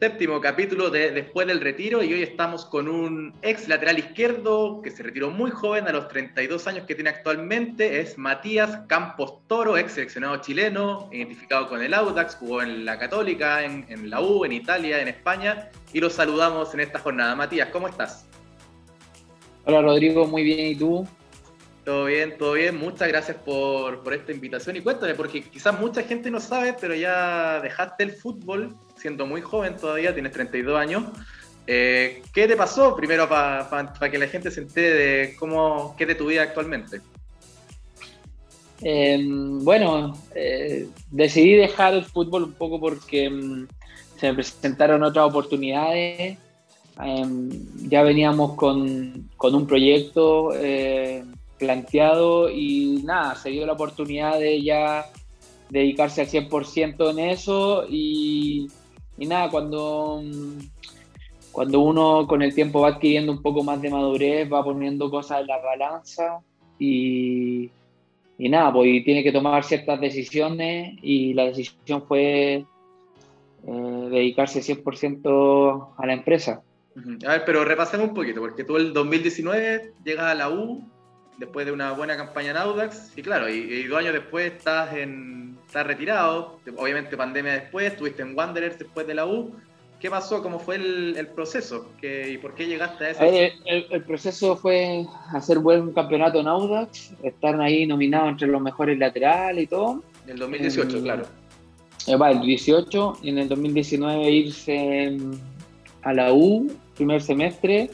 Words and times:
Séptimo 0.00 0.40
capítulo 0.40 0.90
de 0.90 1.10
Después 1.10 1.48
del 1.48 1.60
Retiro 1.60 2.04
y 2.04 2.14
hoy 2.14 2.22
estamos 2.22 2.64
con 2.64 2.86
un 2.86 3.34
ex 3.42 3.66
lateral 3.66 3.98
izquierdo 3.98 4.80
que 4.80 4.92
se 4.92 5.02
retiró 5.02 5.32
muy 5.32 5.50
joven 5.50 5.88
a 5.88 5.92
los 5.92 6.06
32 6.06 6.68
años 6.68 6.86
que 6.86 6.94
tiene 6.94 7.10
actualmente. 7.10 8.00
Es 8.00 8.16
Matías 8.16 8.82
Campos 8.86 9.44
Toro, 9.48 9.76
ex 9.76 9.94
seleccionado 9.94 10.36
chileno, 10.36 11.08
identificado 11.10 11.68
con 11.68 11.82
el 11.82 11.92
Audax, 11.94 12.36
jugó 12.36 12.62
en 12.62 12.84
la 12.84 12.96
Católica, 12.96 13.64
en, 13.64 13.86
en 13.88 14.08
la 14.08 14.20
U, 14.20 14.44
en 14.44 14.52
Italia, 14.52 15.02
en 15.02 15.08
España 15.08 15.68
y 15.92 15.98
los 15.98 16.12
saludamos 16.12 16.72
en 16.74 16.78
esta 16.78 17.00
jornada. 17.00 17.34
Matías, 17.34 17.70
¿cómo 17.70 17.88
estás? 17.88 18.24
Hola 19.64 19.82
Rodrigo, 19.82 20.28
muy 20.28 20.44
bien, 20.44 20.66
¿y 20.66 20.76
tú? 20.76 21.08
Todo 21.84 22.04
bien, 22.04 22.38
todo 22.38 22.52
bien. 22.52 22.76
Muchas 22.76 23.08
gracias 23.08 23.36
por, 23.38 24.04
por, 24.04 24.14
esta 24.14 24.30
invitación 24.30 24.76
y 24.76 24.80
cuéntame, 24.80 25.14
porque 25.14 25.42
quizás 25.42 25.76
mucha 25.80 26.04
gente 26.04 26.30
no 26.30 26.38
sabe, 26.38 26.76
pero 26.80 26.94
ya 26.94 27.60
dejaste 27.60 28.04
el 28.04 28.12
fútbol 28.12 28.76
siendo 28.98 29.26
muy 29.26 29.40
joven 29.40 29.76
todavía, 29.76 30.12
tienes 30.12 30.32
32 30.32 30.78
años. 30.78 31.04
Eh, 31.66 32.22
¿Qué 32.32 32.48
te 32.48 32.56
pasó 32.56 32.96
primero 32.96 33.28
para 33.28 33.68
pa, 33.68 34.10
que 34.10 34.18
la 34.18 34.26
gente 34.26 34.50
se 34.50 34.60
entere 34.60 34.92
de 34.92 35.36
cómo, 35.36 35.94
qué 35.96 36.04
es 36.04 36.08
de 36.08 36.14
tu 36.14 36.26
vida 36.26 36.42
actualmente? 36.42 37.00
Eh, 38.82 39.18
bueno, 39.28 40.16
eh, 40.34 40.88
decidí 41.10 41.54
dejar 41.54 41.94
el 41.94 42.04
fútbol 42.04 42.44
un 42.44 42.52
poco 42.52 42.80
porque 42.80 43.28
um, 43.28 43.66
se 44.16 44.28
me 44.28 44.34
presentaron 44.34 45.02
otras 45.02 45.26
oportunidades. 45.26 46.38
Em, 47.00 47.48
ya 47.88 48.02
veníamos 48.02 48.54
con, 48.54 49.28
con 49.36 49.54
un 49.54 49.66
proyecto 49.66 50.52
eh, 50.54 51.24
planteado 51.58 52.50
y 52.50 53.02
nada, 53.04 53.34
se 53.36 53.50
dio 53.50 53.66
la 53.66 53.74
oportunidad 53.74 54.38
de 54.38 54.62
ya 54.62 55.06
dedicarse 55.70 56.22
al 56.22 56.28
100% 56.28 57.10
en 57.10 57.18
eso 57.18 57.84
y, 57.88 58.68
y, 59.18 59.26
nada, 59.26 59.50
cuando, 59.50 60.22
cuando 61.52 61.80
uno 61.80 62.26
con 62.26 62.42
el 62.42 62.54
tiempo 62.54 62.80
va 62.80 62.88
adquiriendo 62.88 63.32
un 63.32 63.42
poco 63.42 63.62
más 63.62 63.80
de 63.82 63.90
madurez, 63.90 64.50
va 64.52 64.64
poniendo 64.64 65.10
cosas 65.10 65.40
en 65.40 65.48
la 65.48 65.58
balanza 65.58 66.40
y, 66.78 67.70
y 68.38 68.48
nada, 68.48 68.72
pues 68.72 69.04
tiene 69.04 69.22
que 69.22 69.32
tomar 69.32 69.64
ciertas 69.64 70.00
decisiones 70.00 70.98
y 71.02 71.34
la 71.34 71.46
decisión 71.46 72.04
fue 72.06 72.64
eh, 73.66 74.08
dedicarse 74.10 74.60
100% 74.60 75.94
a 75.96 76.06
la 76.06 76.12
empresa. 76.12 76.62
A 77.26 77.32
ver, 77.32 77.42
pero 77.44 77.64
repasemos 77.64 78.08
un 78.08 78.14
poquito, 78.14 78.40
porque 78.40 78.64
tú 78.64 78.76
el 78.76 78.92
2019 78.92 79.92
llegas 80.04 80.26
a 80.26 80.34
la 80.34 80.50
U, 80.50 80.82
después 81.38 81.66
de 81.66 81.72
una 81.72 81.92
buena 81.92 82.16
campaña 82.16 82.50
en 82.50 82.56
Audax, 82.58 83.16
y 83.16 83.22
claro, 83.22 83.48
y, 83.48 83.54
y 83.54 83.84
dos 83.84 83.98
años 83.98 84.12
después 84.12 84.52
estás, 84.52 84.92
en, 84.94 85.56
estás 85.66 85.86
retirado, 85.86 86.58
obviamente 86.76 87.16
pandemia 87.16 87.52
después, 87.54 87.92
estuviste 87.92 88.22
en 88.22 88.36
Wanderers 88.36 88.78
después 88.78 89.06
de 89.06 89.14
la 89.14 89.26
U. 89.26 89.54
¿Qué 90.00 90.10
pasó? 90.10 90.42
¿Cómo 90.42 90.60
fue 90.60 90.76
el, 90.76 91.16
el 91.16 91.26
proceso? 91.26 91.90
¿Qué, 92.00 92.30
¿Y 92.30 92.38
por 92.38 92.54
qué 92.54 92.66
llegaste 92.66 93.04
a 93.04 93.10
ese? 93.10 93.46
El, 93.46 93.52
el, 93.64 93.86
el, 93.90 94.02
proceso 94.04 94.56
fue 94.56 95.04
hacer 95.32 95.58
buen 95.58 95.92
campeonato 95.92 96.38
en 96.38 96.46
Audax, 96.46 97.12
estar 97.22 97.60
ahí 97.60 97.84
nominado 97.84 98.28
entre 98.28 98.46
los 98.46 98.62
mejores 98.62 98.96
laterales 98.96 99.64
y 99.64 99.66
todo. 99.66 100.04
En 100.24 100.34
el 100.34 100.38
2018, 100.38 100.98
en, 100.98 101.02
claro. 101.02 101.26
Eh, 102.06 102.16
va, 102.16 102.30
el 102.30 102.40
18, 102.40 103.18
y 103.22 103.30
en 103.30 103.38
el 103.38 103.48
2019 103.48 104.30
irse 104.30 105.18
a 106.02 106.12
la 106.12 106.32
U, 106.32 106.70
primer 106.94 107.20
semestre, 107.20 107.90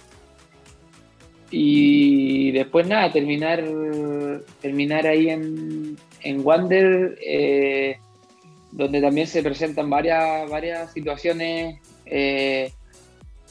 y 1.57 2.51
después 2.51 2.85
nada, 2.89 3.13
terminar, 3.13 3.63
terminar 4.61 5.07
ahí 5.07 5.29
en, 5.29 5.97
en 6.23 6.41
Wander, 6.45 7.17
eh, 7.25 7.97
donde 8.73 9.01
también 9.01 9.29
se 9.29 9.41
presentan 9.41 9.89
varias, 9.89 10.51
varias 10.51 10.93
situaciones 10.93 11.79
eh, 12.07 12.73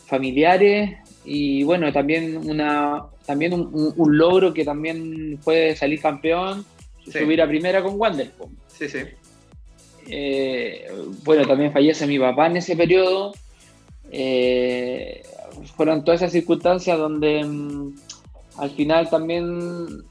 familiares 0.05 0.97
y 1.23 1.63
bueno, 1.63 1.93
también, 1.93 2.35
una, 2.37 3.05
también 3.25 3.53
un, 3.53 3.93
un, 3.95 4.17
logro 4.17 4.53
que 4.53 4.65
también 4.65 5.39
fue 5.41 5.73
salir 5.73 6.01
campeón, 6.01 6.65
sí. 7.05 7.19
subir 7.19 7.41
a 7.41 7.47
primera 7.47 7.81
con 7.81 7.97
Wander. 7.97 8.31
Sí, 8.67 8.89
sí. 8.89 8.99
Eh, 10.09 10.91
bueno, 11.23 11.47
también 11.47 11.71
fallece 11.71 12.05
mi 12.05 12.19
papá 12.19 12.47
en 12.47 12.57
ese 12.57 12.75
periodo. 12.75 13.33
Eh, 14.15 15.23
fueron 15.75 16.03
todas 16.03 16.21
esas 16.21 16.31
circunstancias 16.31 16.99
donde 16.99 17.43
mmm, 17.43 17.95
al 18.57 18.69
final 18.69 19.09
también 19.09 20.03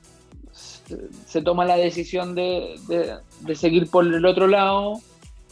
se, 0.50 0.96
se 1.24 1.40
toma 1.40 1.64
la 1.64 1.76
decisión 1.76 2.34
de, 2.34 2.74
de, 2.88 3.14
de, 3.40 3.54
seguir 3.54 3.88
por 3.88 4.04
el 4.04 4.26
otro 4.26 4.48
lado, 4.48 5.00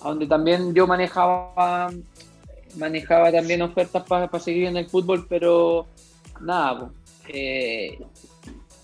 donde 0.03 0.27
también 0.27 0.75
yo 0.75 0.89
manejaba 0.89 1.91
manejaba 2.77 3.33
también 3.33 3.63
ofertas 3.63 4.05
para 4.05 4.29
pa 4.29 4.39
seguir 4.39 4.65
en 4.65 4.77
el 4.77 4.89
fútbol, 4.89 5.27
pero 5.29 5.87
nada, 6.41 6.91
eh, 7.29 7.99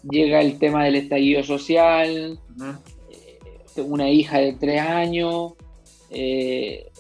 llega 0.08 0.40
el 0.40 0.58
tema 0.58 0.84
del 0.84 0.96
estallido 0.96 1.42
social, 1.42 2.38
uh 2.58 2.62
-huh. 2.62 2.78
eh, 3.10 3.82
una 3.82 4.10
hija 4.10 4.38
de 4.38 4.52
tres 4.54 4.80
años, 4.80 5.54
eh, 6.10 6.90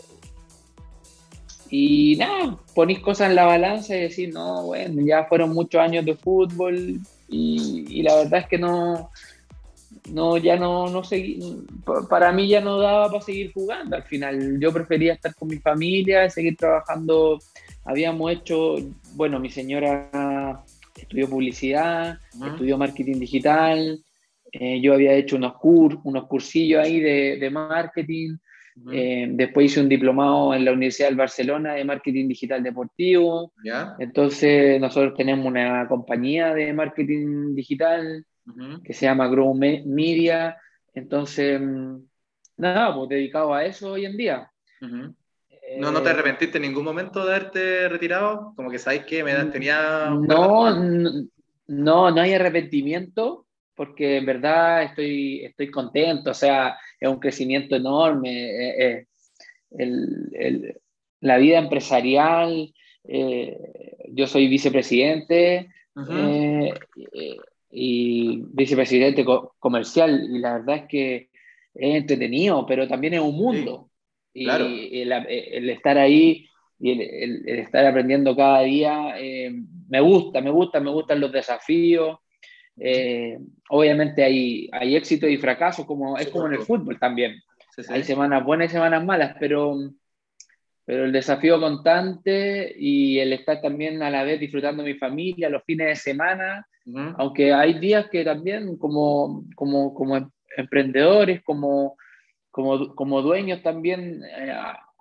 y 1.70 2.16
nada, 2.16 2.58
ponís 2.74 3.00
cosas 3.00 3.30
en 3.30 3.36
la 3.36 3.44
balanza 3.44 3.96
y 3.96 4.02
decís, 4.02 4.32
no, 4.32 4.64
bueno, 4.66 5.02
ya 5.04 5.24
fueron 5.24 5.50
muchos 5.50 5.80
años 5.80 6.04
de 6.04 6.14
fútbol 6.14 7.00
y, 7.28 7.84
y 7.88 8.02
la 8.02 8.16
verdad 8.16 8.40
es 8.40 8.46
que 8.46 8.58
no, 8.58 9.10
no 10.12 10.36
ya 10.36 10.56
no, 10.56 10.88
no 10.88 11.02
seguí, 11.02 11.40
para 12.08 12.32
mí 12.32 12.48
ya 12.48 12.60
no 12.60 12.78
daba 12.78 13.08
para 13.10 13.20
seguir 13.20 13.52
jugando 13.52 13.96
al 13.96 14.04
final. 14.04 14.58
Yo 14.60 14.72
prefería 14.72 15.14
estar 15.14 15.34
con 15.34 15.48
mi 15.48 15.58
familia, 15.58 16.30
seguir 16.30 16.56
trabajando. 16.56 17.38
Habíamos 17.84 18.32
hecho, 18.32 18.76
bueno, 19.14 19.38
mi 19.38 19.50
señora 19.50 20.62
estudió 20.96 21.28
publicidad, 21.28 22.18
uh 22.34 22.38
-huh. 22.38 22.50
estudió 22.52 22.78
marketing 22.78 23.18
digital, 23.18 23.98
eh, 24.52 24.80
yo 24.80 24.94
había 24.94 25.12
hecho 25.12 25.36
unos, 25.36 25.54
cur, 25.54 25.98
unos 26.04 26.26
cursillos 26.26 26.82
ahí 26.82 27.00
de, 27.00 27.36
de 27.38 27.50
marketing. 27.50 28.36
Uh 28.76 28.90
-huh. 28.90 28.94
eh, 28.94 29.26
después 29.30 29.66
hice 29.66 29.80
un 29.80 29.88
diplomado 29.88 30.54
en 30.54 30.64
la 30.64 30.72
Universidad 30.72 31.08
del 31.08 31.16
Barcelona 31.16 31.74
de 31.74 31.84
marketing 31.84 32.28
digital 32.28 32.62
deportivo. 32.62 33.52
Yeah. 33.62 33.96
Entonces, 33.98 34.80
nosotros 34.80 35.14
tenemos 35.16 35.46
una 35.46 35.88
compañía 35.88 36.54
de 36.54 36.72
marketing 36.72 37.54
digital 37.54 38.24
uh 38.46 38.52
-huh. 38.52 38.82
que 38.82 38.92
se 38.92 39.06
llama 39.06 39.28
Grow 39.28 39.54
Media. 39.54 40.56
Entonces, 40.94 41.60
mm, 41.60 41.96
nada, 42.58 42.94
pues 42.94 43.08
dedicado 43.08 43.54
a 43.54 43.64
eso 43.64 43.92
hoy 43.92 44.04
en 44.04 44.16
día. 44.16 44.50
Uh 44.82 44.86
-huh. 44.86 45.14
¿No, 45.78 45.90
¿No 45.90 46.00
te 46.00 46.10
arrepentiste 46.10 46.58
en 46.58 46.62
ningún 46.62 46.84
momento 46.84 47.24
de 47.24 47.34
haberte 47.34 47.88
retirado? 47.88 48.52
Como 48.54 48.70
que 48.70 48.78
sabes 48.78 49.04
que 49.04 49.24
me 49.24 49.34
tenía... 49.46 50.10
No, 50.10 50.72
no, 51.66 52.10
no 52.10 52.20
hay 52.20 52.34
arrepentimiento 52.34 53.46
porque 53.76 54.16
en 54.16 54.26
verdad 54.26 54.84
estoy, 54.84 55.44
estoy 55.44 55.70
contento, 55.70 56.30
o 56.30 56.34
sea, 56.34 56.76
es 57.06 57.14
un 57.14 57.20
crecimiento 57.20 57.76
enorme. 57.76 58.30
Eh, 58.30 58.86
eh, 58.86 59.06
el, 59.70 60.30
el, 60.32 60.80
la 61.20 61.38
vida 61.38 61.58
empresarial, 61.58 62.72
eh, 63.04 63.56
yo 64.08 64.26
soy 64.26 64.48
vicepresidente 64.48 65.68
uh 65.94 66.00
-huh. 66.00 66.74
y 67.70 68.42
vicepresidente 68.52 69.24
co 69.24 69.54
comercial 69.58 70.28
y 70.30 70.38
la 70.38 70.58
verdad 70.58 70.76
es 70.76 70.84
que 70.88 71.14
es 71.74 71.94
entretenido, 71.96 72.64
pero 72.66 72.86
también 72.86 73.14
es 73.14 73.20
un 73.20 73.36
mundo. 73.36 73.90
Sí, 74.32 74.44
claro. 74.44 74.68
Y 74.68 75.02
el, 75.02 75.12
el, 75.12 75.70
estar 75.70 75.98
ahí 75.98 76.46
y 76.78 76.90
el, 76.92 77.48
estar 77.48 77.84
aprendiendo 77.86 78.36
cada 78.36 78.62
día 78.62 79.14
me 79.88 80.00
gusta, 80.00 80.40
me 80.40 80.50
gusta, 80.50 80.80
me 80.80 80.90
gustan 80.90 81.20
los 81.20 81.32
desafíos. 81.32 82.18
Eh, 82.78 83.38
obviamente 83.70 84.22
hay, 84.22 84.68
hay 84.72 84.96
éxito 84.96 85.26
y 85.26 85.38
fracaso, 85.38 85.86
como, 85.86 86.18
es 86.18 86.28
como 86.28 86.46
en 86.46 86.54
el 86.54 86.60
fútbol 86.60 86.98
también. 86.98 87.40
Sí, 87.74 87.82
sí. 87.82 87.92
Hay 87.92 88.02
semanas 88.02 88.44
buenas 88.44 88.68
y 88.70 88.72
semanas 88.72 89.04
malas, 89.04 89.36
pero, 89.40 89.76
pero 90.84 91.04
el 91.04 91.12
desafío 91.12 91.60
constante 91.60 92.74
y 92.78 93.18
el 93.18 93.32
estar 93.32 93.60
también 93.60 94.02
a 94.02 94.10
la 94.10 94.24
vez 94.24 94.40
disfrutando 94.40 94.82
de 94.82 94.92
mi 94.92 94.98
familia 94.98 95.48
los 95.48 95.64
fines 95.64 95.88
de 95.88 95.96
semana, 95.96 96.66
uh 96.86 96.90
-huh. 96.92 97.14
aunque 97.18 97.52
hay 97.52 97.74
días 97.78 98.08
que 98.10 98.24
también 98.24 98.76
como, 98.76 99.44
como, 99.54 99.94
como 99.94 100.30
emprendedores, 100.56 101.42
como, 101.44 101.96
como, 102.50 102.94
como 102.94 103.22
dueños 103.22 103.62
también, 103.62 104.22
eh, 104.24 104.54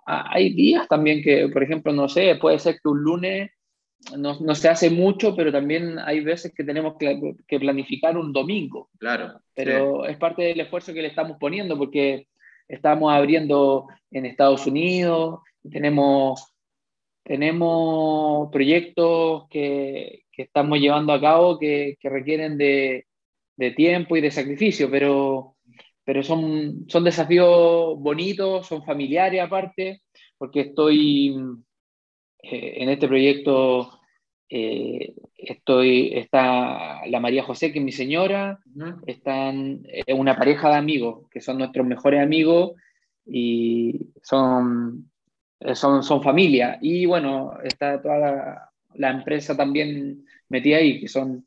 hay 0.06 0.54
días 0.54 0.86
también 0.88 1.22
que, 1.22 1.48
por 1.48 1.62
ejemplo, 1.62 1.92
no 1.92 2.08
sé, 2.08 2.36
puede 2.36 2.58
ser 2.58 2.74
que 2.74 2.88
un 2.88 3.02
lunes 3.02 3.50
no, 4.16 4.38
no, 4.38 4.54
se 4.54 4.68
hace 4.68 4.90
mucho, 4.90 5.34
pero 5.34 5.50
también 5.50 5.98
hay 5.98 6.20
veces 6.20 6.52
que 6.54 6.64
tenemos 6.64 6.96
que, 6.98 7.58
planificar 7.58 8.16
un 8.16 8.32
domingo. 8.32 8.90
Claro. 8.98 9.40
Pero 9.54 10.02
sí. 10.04 10.12
es 10.12 10.16
parte 10.18 10.42
del 10.42 10.60
esfuerzo 10.60 10.92
que 10.92 11.02
le 11.02 11.08
estamos 11.08 11.36
poniendo 11.38 11.76
porque 11.76 12.28
estamos 12.68 13.12
abriendo 13.12 13.86
en 14.10 14.26
Estados 14.26 14.66
Unidos, 14.66 15.40
tenemos, 15.70 16.52
tenemos 17.24 18.50
proyectos 18.50 19.48
que, 19.48 20.24
que 20.32 20.42
estamos 20.42 20.78
llevando 20.78 21.12
a 21.12 21.20
cabo 21.20 21.58
que, 21.58 21.96
que 22.00 22.08
requieren 22.08 22.58
de, 22.58 23.06
de, 23.56 23.70
tiempo 23.72 24.16
y 24.16 24.20
de 24.20 24.30
sacrificio, 24.30 24.90
pero, 24.90 25.56
pero 26.04 26.22
son, 26.22 26.84
son 26.88 27.04
desafíos 27.04 27.98
bonitos, 27.98 28.66
son 28.66 28.84
familiares 28.84 29.40
aparte, 29.40 30.02
porque 30.38 30.60
estoy 30.60 31.34
en 32.50 32.88
este 32.88 33.08
proyecto 33.08 34.00
estoy, 34.48 36.12
está 36.14 37.06
la 37.06 37.20
María 37.20 37.42
José, 37.42 37.72
que 37.72 37.78
es 37.80 37.84
mi 37.84 37.92
señora, 37.92 38.60
están 39.06 39.86
una 40.14 40.36
pareja 40.36 40.68
de 40.70 40.76
amigos, 40.76 41.28
que 41.30 41.40
son 41.40 41.58
nuestros 41.58 41.86
mejores 41.86 42.22
amigos 42.22 42.72
y 43.26 44.08
son, 44.22 45.10
son, 45.74 46.02
son 46.02 46.22
familia. 46.22 46.78
Y 46.80 47.06
bueno, 47.06 47.54
está 47.64 48.00
toda 48.00 48.18
la, 48.18 48.70
la 48.94 49.10
empresa 49.10 49.56
también 49.56 50.24
metida 50.48 50.76
ahí, 50.76 51.00
que 51.00 51.08
son 51.08 51.46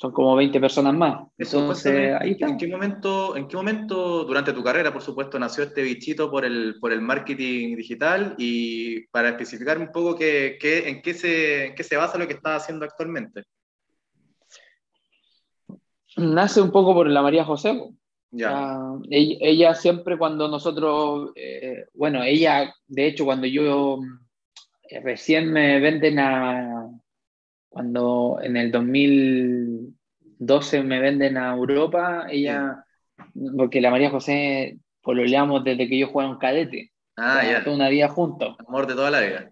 son 0.00 0.12
como 0.12 0.34
20 0.34 0.58
personas 0.60 0.94
más. 0.94 1.28
Entonces, 1.36 2.16
ahí 2.18 2.34
¿en 2.40 2.56
qué, 2.56 2.66
momento, 2.68 3.36
¿En 3.36 3.46
qué 3.46 3.54
momento 3.54 4.24
durante 4.24 4.54
tu 4.54 4.64
carrera, 4.64 4.94
por 4.94 5.02
supuesto, 5.02 5.38
nació 5.38 5.64
este 5.64 5.82
bichito 5.82 6.30
por 6.30 6.46
el, 6.46 6.76
por 6.80 6.90
el 6.90 7.02
marketing 7.02 7.76
digital? 7.76 8.34
Y 8.38 9.06
para 9.08 9.28
especificar 9.28 9.76
un 9.76 9.92
poco 9.92 10.16
qué, 10.16 10.56
qué, 10.58 10.88
en, 10.88 11.02
qué 11.02 11.12
se, 11.12 11.66
en 11.66 11.74
qué 11.74 11.82
se 11.84 11.98
basa 11.98 12.16
lo 12.16 12.26
que 12.26 12.32
estás 12.32 12.62
haciendo 12.62 12.86
actualmente. 12.86 13.44
Nace 16.16 16.62
un 16.62 16.70
poco 16.70 16.94
por 16.94 17.06
la 17.06 17.20
María 17.20 17.44
José. 17.44 17.78
Ya. 18.30 18.78
ella, 19.10 19.74
siempre 19.74 20.16
cuando 20.16 20.48
nosotros, 20.48 21.32
eh, 21.34 21.84
bueno, 21.92 22.22
ella, 22.22 22.74
de 22.88 23.06
hecho, 23.06 23.26
cuando 23.26 23.46
yo 23.46 23.98
eh, 24.88 25.00
recién 25.00 25.52
me 25.52 25.78
venden 25.78 26.20
a, 26.20 26.88
cuando 27.70 28.38
en 28.42 28.58
el 28.58 28.70
2012 28.72 30.82
me 30.82 30.98
venden 30.98 31.38
a 31.38 31.54
Europa, 31.54 32.26
ella, 32.28 32.84
porque 33.56 33.80
la 33.80 33.90
María 33.90 34.10
José 34.10 34.78
pololeamos 35.00 35.64
desde 35.64 35.88
que 35.88 35.98
yo 35.98 36.08
jugaba 36.08 36.32
en 36.32 36.38
cadete. 36.38 36.92
Ah, 37.16 37.42
ya. 37.44 37.64
Toda 37.64 37.76
una 37.76 37.88
vida 37.88 38.08
juntos. 38.08 38.56
Amor 38.66 38.86
de 38.86 38.94
toda 38.94 39.10
la 39.10 39.20
vida. 39.20 39.50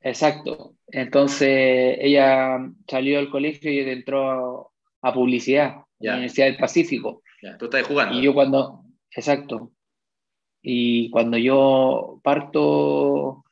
Exacto. 0.00 0.76
Entonces 0.86 1.98
ella 2.00 2.58
salió 2.88 3.18
del 3.18 3.30
colegio 3.30 3.70
y 3.70 3.80
entró 3.80 4.72
a, 5.02 5.12
publicidad 5.12 5.84
en 6.00 6.06
la 6.06 6.12
Universidad 6.14 6.46
del 6.46 6.56
Pacífico. 6.56 7.22
Ya. 7.42 7.58
Tú 7.58 7.66
estás 7.66 7.86
jugando. 7.86 8.18
Y 8.18 8.22
yo 8.22 8.32
cuando, 8.32 8.84
exacto. 9.10 9.72
Y 10.62 11.10
cuando 11.10 11.36
yo 11.36 12.18
parto 12.22 13.44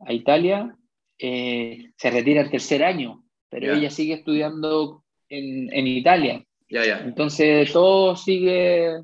a 0.00 0.12
Italia, 0.12 0.76
eh, 1.18 1.90
se 1.96 2.10
retira 2.10 2.42
el 2.42 2.50
tercer 2.50 2.84
año 2.84 3.24
pero 3.48 3.74
ella 3.74 3.90
sigue 3.90 4.14
estudiando 4.14 5.04
en, 5.28 5.72
en 5.72 5.86
Italia. 5.86 6.44
Ya, 6.68 6.84
ya. 6.84 6.98
Entonces 7.00 7.72
todo 7.72 8.14
sigue, 8.16 9.00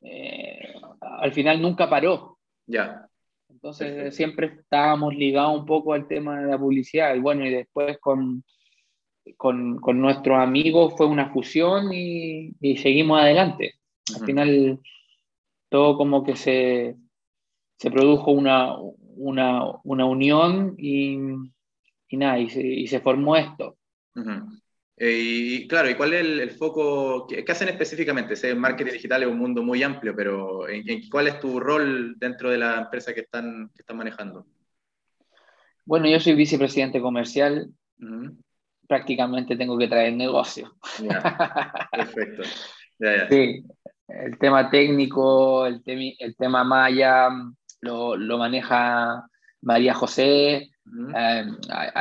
eh, 0.00 0.74
al 1.00 1.32
final 1.32 1.60
nunca 1.60 1.88
paró. 1.88 2.38
Ya. 2.66 3.06
Entonces 3.50 4.14
siempre 4.14 4.58
estábamos 4.60 5.14
ligados 5.14 5.58
un 5.58 5.66
poco 5.66 5.92
al 5.92 6.06
tema 6.06 6.40
de 6.40 6.50
la 6.50 6.58
publicidad 6.58 7.14
y 7.14 7.18
bueno, 7.18 7.44
y 7.44 7.50
después 7.50 7.98
con, 7.98 8.44
con, 9.36 9.78
con 9.80 10.00
nuestros 10.00 10.38
amigos 10.38 10.94
fue 10.96 11.06
una 11.06 11.30
fusión 11.30 11.92
y, 11.92 12.52
y 12.60 12.76
seguimos 12.76 13.20
adelante. 13.20 13.74
Al 14.14 14.24
final 14.24 14.80
todo 15.68 15.98
como 15.98 16.24
que 16.24 16.36
se, 16.36 16.96
se 17.76 17.90
produjo 17.90 18.30
una, 18.30 18.76
una, 19.16 19.64
una 19.84 20.04
unión 20.06 20.74
y, 20.78 21.18
y 22.08 22.16
nada, 22.16 22.38
y 22.38 22.86
se, 22.86 23.00
formó 23.00 23.36
esto. 23.36 23.76
Eh, 24.96 25.20
y 25.20 25.68
claro, 25.68 25.88
¿y 25.88 25.94
cuál 25.94 26.14
es 26.14 26.20
el, 26.20 26.50
foco? 26.50 27.26
¿qué, 27.26 27.44
hacen 27.46 27.68
específicamente? 27.68 28.34
Sé, 28.34 28.54
marketing 28.54 28.92
digital 28.92 29.22
es 29.22 29.28
un 29.28 29.38
mundo 29.38 29.62
muy 29.62 29.82
amplio, 29.82 30.14
pero 30.16 30.66
¿cuál 31.10 31.28
es 31.28 31.38
tu 31.38 31.60
rol 31.60 32.16
dentro 32.18 32.50
de 32.50 32.58
la 32.58 32.80
empresa 32.80 33.14
que 33.14 33.20
están, 33.20 33.70
que 33.74 33.82
están 33.82 33.96
manejando? 33.96 34.46
Bueno, 35.84 36.08
yo 36.08 36.18
soy 36.18 36.34
vicepresidente 36.34 37.00
comercial. 37.00 37.70
Prácticamente 38.86 39.56
tengo 39.56 39.78
que 39.78 39.88
traer 39.88 40.14
negocio. 40.14 40.74
perfecto. 41.92 42.42
Sí, 43.30 43.64
el 44.08 44.38
tema 44.38 44.70
técnico, 44.70 45.66
el, 45.66 45.82
el 45.86 46.36
tema 46.36 46.64
Maya, 46.64 47.28
lo, 47.80 48.16
lo 48.16 48.38
maneja 48.38 49.28
María 49.60 49.94
José, 49.94 50.70
eh, 51.14 51.44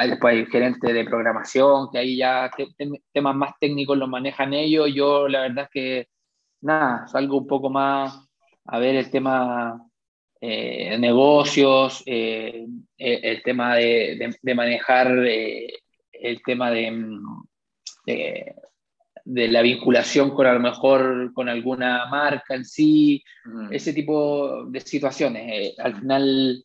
después 0.07 0.35
hay 0.35 0.45
gerente 0.45 0.93
de 0.93 1.05
programación, 1.05 1.89
que 1.91 1.99
ahí 1.99 2.17
ya 2.17 2.49
temas 3.11 3.35
más 3.35 3.51
técnicos 3.59 3.97
los 3.97 4.09
manejan 4.09 4.53
ellos. 4.53 4.89
Yo 4.93 5.27
la 5.27 5.41
verdad 5.41 5.65
es 5.65 5.69
que, 5.71 6.07
nada, 6.61 7.07
salgo 7.07 7.37
un 7.37 7.47
poco 7.47 7.69
más 7.69 8.19
a 8.65 8.79
ver 8.79 8.95
el 8.95 9.09
tema 9.09 9.81
eh, 10.41 10.89
de 10.91 10.97
negocios, 10.99 12.03
eh, 12.05 12.65
el 12.97 13.43
tema 13.43 13.75
de, 13.75 14.35
manejar 14.55 15.07
el 15.17 16.41
tema 16.45 16.71
de, 16.71 17.19
de, 19.25 19.47
la 19.47 19.61
vinculación 19.61 20.31
con 20.31 20.47
a 20.47 20.53
lo 20.53 20.59
mejor 20.59 21.31
con 21.33 21.47
alguna 21.49 22.07
marca 22.07 22.55
en 22.55 22.65
sí, 22.65 23.23
ese 23.71 23.93
tipo 23.93 24.65
de 24.65 24.79
situaciones. 24.81 25.77
al 25.79 25.95
final 25.99 26.63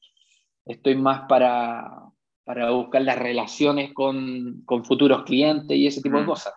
estoy 0.64 0.94
más 0.96 1.22
para, 1.28 2.01
para 2.44 2.70
buscar 2.70 3.02
las 3.02 3.18
relaciones 3.18 3.92
con, 3.92 4.62
con, 4.64 4.84
futuros 4.84 5.22
clientes 5.24 5.76
y 5.76 5.86
ese 5.86 6.02
tipo 6.02 6.18
de 6.18 6.26
cosas. 6.26 6.54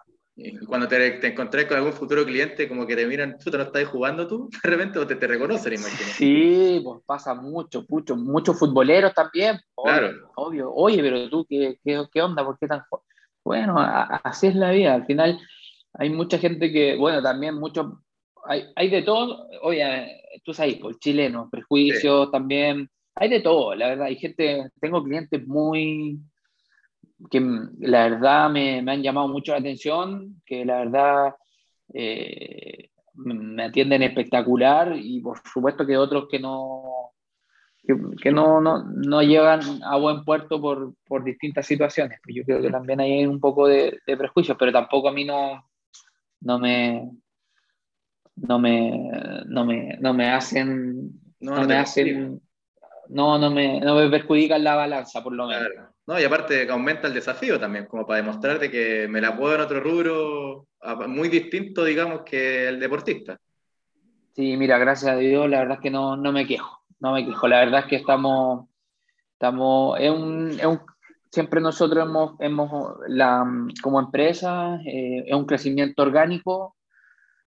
cuando 0.68 0.88
te, 0.88 1.12
te, 1.12 1.28
encontrás 1.28 1.66
con 1.66 1.78
algún 1.78 1.94
futuro 1.94 2.26
cliente, 2.26 2.68
como 2.68 2.88
que 2.88 2.96
te 2.96 3.06
miran, 3.06 3.38
¿tú 3.38 3.52
te 3.52 3.58
lo 3.58 3.64
estás 3.64 3.86
jugando 3.86 4.28
tú? 4.28 4.50
De 4.64 4.70
repente 4.70 5.00
o 5.00 5.06
te, 5.06 5.16
te 5.16 5.28
reconocen, 5.28 5.74
imagino. 5.74 6.10
Sí, 6.14 6.82
pues 6.84 7.02
pasa 7.06 7.36
mucho, 7.36 7.86
mucho, 7.88 8.16
muchos 8.16 8.58
futboleros 8.58 9.14
también. 9.14 9.60
claro. 9.84 10.32
Obvio. 10.36 10.74
Oye, 10.74 11.02
pero 11.02 11.30
tú, 11.30 11.46
¿qué, 11.48 11.80
qué, 11.84 12.04
qué 12.12 12.22
onda? 12.22 12.44
¿Por 12.44 12.58
qué 12.58 12.68
tan.? 12.68 12.82
Bueno, 13.44 13.76
así 13.78 14.48
es 14.48 14.56
la 14.56 14.72
vida. 14.72 14.96
Al 14.96 15.06
final, 15.06 15.40
hay 15.94 16.10
mucha 16.10 16.40
gente 16.40 16.72
que, 16.72 16.96
bueno, 16.96 17.22
también 17.22 17.56
muchos. 17.56 17.86
Hay, 18.48 18.66
hay 18.76 18.90
de 18.90 19.04
todo. 19.04 19.48
Oye, 19.62 20.24
tú 20.44 20.52
sabes, 20.52 20.78
pues, 20.82 20.98
chilenos, 21.00 21.48
prejuicios 21.52 22.32
también 22.32 22.90
hay 23.16 23.30
de 23.30 23.40
todo, 23.40 23.74
la 23.76 23.90
verdad. 23.90 24.08
Hay 24.08 24.18
gente, 24.18 24.70
tengo 24.80 25.04
clientes 25.04 25.46
muy 25.48 26.20
que 27.32 27.40
la 27.80 28.10
verdad 28.10 28.50
me, 28.50 28.82
me 28.82 28.92
han 28.92 29.02
llamado 29.02 29.28
mucho 29.28 29.54
la 29.54 29.60
atención, 29.60 30.42
que 30.46 30.66
la 30.66 30.80
verdad 30.80 31.36
eh, 31.94 32.90
me 33.14 33.64
atienden 33.64 34.04
espectacular 34.04 34.96
y 34.98 35.22
por 35.22 35.40
supuesto 35.46 35.86
que 35.86 35.98
otros 35.98 36.28
que 36.30 36.40
no 36.40 37.12
que, 38.22 38.32
no, 38.32 38.60
no, 38.62 38.84
no, 38.84 39.22
llegan 39.22 39.62
a 39.84 39.96
buen 39.98 40.24
puerto 40.26 40.60
por, 40.60 40.96
por, 41.08 41.24
distintas 41.24 41.68
situaciones. 41.68 42.20
Pues 42.24 42.36
yo 42.36 42.44
creo 42.44 42.60
que 42.60 42.72
también 42.72 43.00
hay 43.00 43.28
un 43.28 43.40
poco 43.40 43.68
de, 43.68 44.00
de 44.08 44.18
prejuicios, 44.18 44.58
pero 44.58 44.72
tampoco 44.72 45.10
a 45.10 45.12
mí 45.12 45.24
no, 45.24 45.70
no 46.42 46.58
me 46.58 47.12
no 48.36 48.60
me, 48.60 49.10
no 49.46 49.66
me, 49.66 49.98
no 50.00 50.14
me 50.14 50.30
hacen 50.30 51.12
no, 51.40 51.64
me 51.66 51.76
hacen 51.76 52.42
no, 53.10 53.38
no 53.38 53.52
me, 53.52 53.80
no 53.80 53.96
me 53.96 54.10
perjudica 54.10 54.58
la 54.58 54.76
balanza, 54.76 55.24
por 55.24 55.34
lo 55.34 55.48
menos. 55.48 55.70
No, 56.08 56.20
y 56.20 56.24
aparte 56.24 56.70
aumenta 56.70 57.08
el 57.08 57.14
desafío 57.14 57.60
también, 57.60 57.86
como 57.86 58.06
para 58.06 58.18
demostrarte 58.18 58.70
que 58.70 59.08
me 59.08 59.22
la 59.22 59.36
puedo 59.36 59.56
en 59.56 59.62
otro 59.62 59.80
rubro 59.80 60.68
muy 61.08 61.30
distinto, 61.30 61.84
digamos, 61.84 62.22
que 62.22 62.68
el 62.68 62.80
deportista. 62.80 63.38
Sí, 64.36 64.58
mira, 64.58 64.78
gracias 64.78 65.12
a 65.12 65.18
Dios, 65.18 65.50
la 65.50 65.60
verdad 65.60 65.78
es 65.78 65.82
que 65.82 65.90
no, 65.90 66.16
no 66.18 66.32
me 66.32 66.46
quejo, 66.46 66.84
no 67.00 67.14
me 67.14 67.26
quejo. 67.26 67.48
La 67.48 67.60
verdad 67.60 67.82
es 67.82 67.86
que 67.88 67.96
estamos, 67.96 68.68
estamos, 69.34 70.00
es 70.00 70.12
un, 70.12 70.52
es 70.52 70.66
un 70.66 70.82
siempre 71.36 71.60
nosotros 71.60 72.08
hemos, 72.08 72.40
hemos 72.40 72.96
la, 73.08 73.46
como 73.82 74.00
empresa, 74.00 74.80
eh, 74.86 75.26
es 75.28 75.36
un 75.36 75.46
crecimiento 75.46 76.02
orgánico, 76.02 76.78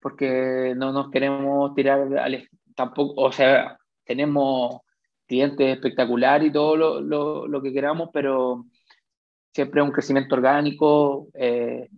porque 0.00 0.74
no 0.76 0.92
nos 0.92 1.10
queremos 1.10 1.74
tirar 1.74 2.18
al, 2.18 2.48
tampoco, 2.74 3.22
o 3.22 3.30
sea, 3.30 3.78
tenemos 4.04 4.80
clientes 5.28 5.76
espectacular 5.76 6.42
y 6.42 6.50
todo 6.50 6.76
lo, 6.76 7.00
lo, 7.00 7.46
lo, 7.46 7.62
que 7.62 7.72
queramos, 7.72 8.08
pero 8.12 8.64
siempre 9.52 9.82
un 9.82 9.92
crecimiento 9.92 10.34
orgánico, 10.34 11.28
eh, 11.34 11.88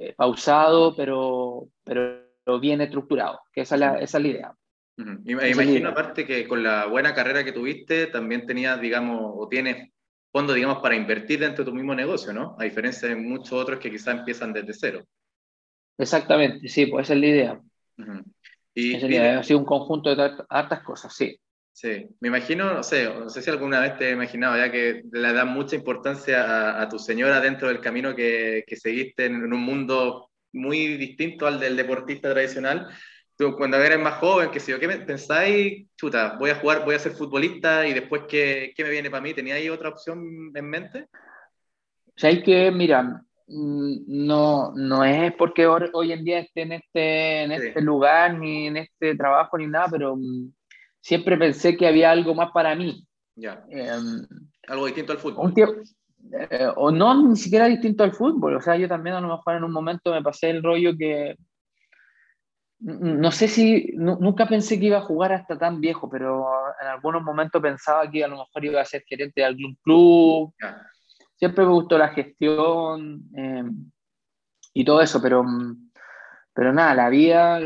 eh, 0.00 0.14
pausado, 0.16 0.94
pero, 0.96 1.68
pero 1.84 2.60
bien 2.60 2.80
estructurado, 2.80 3.40
que 3.52 3.62
esa 3.62 3.76
es 3.76 3.80
la, 3.80 4.00
esa 4.00 4.18
es 4.18 4.24
la 4.24 4.28
idea. 4.28 4.54
imagino 5.24 5.88
aparte 5.88 6.26
que 6.26 6.46
con 6.48 6.62
la 6.62 6.86
buena 6.86 7.14
carrera 7.14 7.44
que 7.44 7.52
tuviste, 7.52 8.08
también 8.08 8.44
tenías, 8.44 8.80
digamos, 8.80 9.20
o 9.36 9.48
tienes 9.48 9.90
fondos, 10.32 10.56
digamos, 10.56 10.78
para 10.78 10.96
invertir 10.96 11.38
dentro 11.38 11.64
de 11.64 11.70
tu 11.70 11.76
mismo 11.76 11.94
negocio, 11.94 12.32
¿no? 12.32 12.56
A 12.58 12.64
diferencia 12.64 13.08
de 13.08 13.14
muchos 13.14 13.52
otros 13.52 13.78
que 13.78 13.90
quizás 13.90 14.18
empiezan 14.18 14.52
desde 14.52 14.74
cero. 14.74 15.04
Exactamente, 15.96 16.68
sí, 16.68 16.86
pues 16.86 17.06
esa 17.06 17.14
es 17.14 17.20
la 17.20 17.26
idea. 17.26 17.60
y, 18.74 18.94
esa 18.94 19.06
es 19.06 19.10
la 19.10 19.16
idea. 19.16 19.38
Ha 19.38 19.42
sido 19.44 19.60
un 19.60 19.64
conjunto 19.64 20.14
de 20.14 20.32
hartas 20.48 20.82
cosas, 20.82 21.14
sí. 21.14 21.38
Sí, 21.74 22.06
me 22.20 22.28
imagino, 22.28 22.72
no 22.72 22.84
sé, 22.84 23.12
no 23.12 23.28
sé 23.28 23.42
si 23.42 23.50
alguna 23.50 23.80
vez 23.80 23.98
te 23.98 24.08
he 24.08 24.12
imaginado, 24.12 24.56
ya 24.56 24.70
que 24.70 25.02
le 25.10 25.32
da 25.32 25.44
mucha 25.44 25.74
importancia 25.74 26.80
a, 26.80 26.88
tu 26.88 27.00
señora 27.00 27.40
dentro 27.40 27.66
del 27.66 27.80
camino 27.80 28.14
que, 28.14 28.62
que 28.64 28.76
seguiste 28.76 29.24
en, 29.24 29.52
un 29.52 29.60
mundo 29.60 30.30
muy 30.52 30.96
distinto 30.96 31.48
al 31.48 31.58
del 31.58 31.76
deportista 31.76 32.30
tradicional, 32.32 32.86
tú 33.36 33.56
cuando 33.56 33.76
eres 33.78 33.98
más 33.98 34.20
joven, 34.20 34.52
que 34.52 34.60
yo, 34.60 34.78
¿qué 34.78 34.88
pensáis? 34.88 35.88
Chuta, 35.96 36.36
voy 36.38 36.50
a 36.50 36.60
jugar, 36.60 36.84
voy 36.84 36.94
a 36.94 37.00
ser 37.00 37.10
futbolista 37.10 37.84
y 37.88 37.92
después, 37.92 38.22
¿qué, 38.28 38.72
qué 38.76 38.84
me 38.84 38.90
viene 38.90 39.10
para 39.10 39.22
mí? 39.22 39.34
¿Teníais 39.34 39.68
otra 39.68 39.88
opción 39.88 40.52
en 40.54 40.70
mente? 40.70 41.08
O 42.06 42.12
sea, 42.14 42.30
hay 42.30 42.40
que, 42.44 42.70
mira, 42.70 43.02
mm, 43.48 43.96
no, 44.06 44.72
no 44.76 45.04
es 45.04 45.34
porque 45.34 45.66
hoy 45.66 46.12
en 46.12 46.24
día 46.24 46.38
esté 46.38 46.62
en 46.62 46.72
este, 46.72 47.42
en 47.42 47.50
este 47.50 47.80
lugar, 47.80 48.38
ni 48.38 48.68
en 48.68 48.76
este 48.76 49.16
trabajo, 49.16 49.58
ni 49.58 49.66
nada, 49.66 49.88
pero 49.90 50.14
mm, 50.14 50.52
siempre 51.04 51.36
pensé 51.36 51.76
que 51.76 51.86
había 51.86 52.10
algo 52.10 52.34
más 52.34 52.50
para 52.50 52.74
mí. 52.74 53.06
Ya. 53.36 53.62
Em, 53.68 54.26
algo 54.66 54.86
distinto 54.86 55.12
al 55.12 55.18
fútbol. 55.18 55.52
Eh, 56.32 56.66
o 56.76 56.90
no, 56.90 57.28
ni 57.28 57.36
siquiera 57.36 57.66
distinto 57.66 58.04
al 58.04 58.12
fútbol. 58.12 58.56
O 58.56 58.60
sea, 58.60 58.76
yo 58.76 58.88
también 58.88 59.14
a 59.14 59.20
lo 59.20 59.28
mejor 59.28 59.56
en 59.56 59.64
un 59.64 59.72
momento 59.72 60.12
me 60.12 60.22
pasé 60.22 60.48
el 60.48 60.62
rollo 60.62 60.96
que 60.96 61.36
no 62.80 63.32
sé 63.32 63.48
si, 63.48 63.92
nunca 63.96 64.46
pensé 64.46 64.78
que 64.78 64.86
iba 64.86 64.98
a 64.98 65.02
jugar 65.02 65.32
hasta 65.32 65.58
tan 65.58 65.80
viejo, 65.80 66.08
pero 66.10 66.46
en 66.80 66.86
algunos 66.88 67.22
momentos 67.22 67.62
pensaba 67.62 68.10
que 68.10 68.24
a 68.24 68.28
lo 68.28 68.38
mejor 68.38 68.64
iba 68.64 68.80
a 68.80 68.84
ser 68.84 69.04
gerente 69.06 69.40
de 69.40 69.46
algún 69.46 69.78
club. 69.82 70.52
Siempre 71.36 71.64
me 71.64 71.72
gustó 71.72 71.96
la 71.96 72.08
gestión 72.08 73.22
em, 73.34 73.90
y 74.72 74.84
todo 74.84 75.00
eso, 75.00 75.20
pero, 75.22 75.44
pero 76.52 76.72
nada, 76.72 76.94
la 76.94 77.08
vida, 77.08 77.60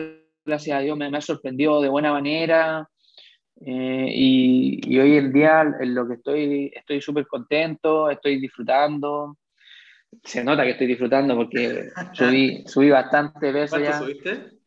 gracias 0.45 0.77
a 0.77 0.81
Dios, 0.81 0.97
me, 0.97 1.11
me 1.11 1.19
ha 1.19 1.21
sorprendido 1.21 1.81
de 1.81 1.89
buena 1.89 2.13
manera. 2.13 2.89
Eh, 3.61 4.09
y, 4.15 4.99
hoy 4.99 5.17
en 5.17 5.33
día 5.33 5.63
en 5.81 5.95
lo 5.95 6.07
que 6.07 6.15
estoy 6.15 6.73
estoy 6.75 7.01
súper 7.01 7.27
contento, 7.27 8.11
estoy 8.11 8.41
disfrutando. 8.41 9.37
Se 10.23 10.45
nota 10.45 10.65
que 10.65 10.71
estoy 10.71 10.87
disfrutando 10.87 11.37
porque 11.37 11.91
subí, 12.13 12.65
subí 12.67 12.91
bastante 12.91 13.53
peso 13.53 13.77
¿Cuánto 13.77 13.91
ya. 13.91 13.99
subiste? 13.99 14.59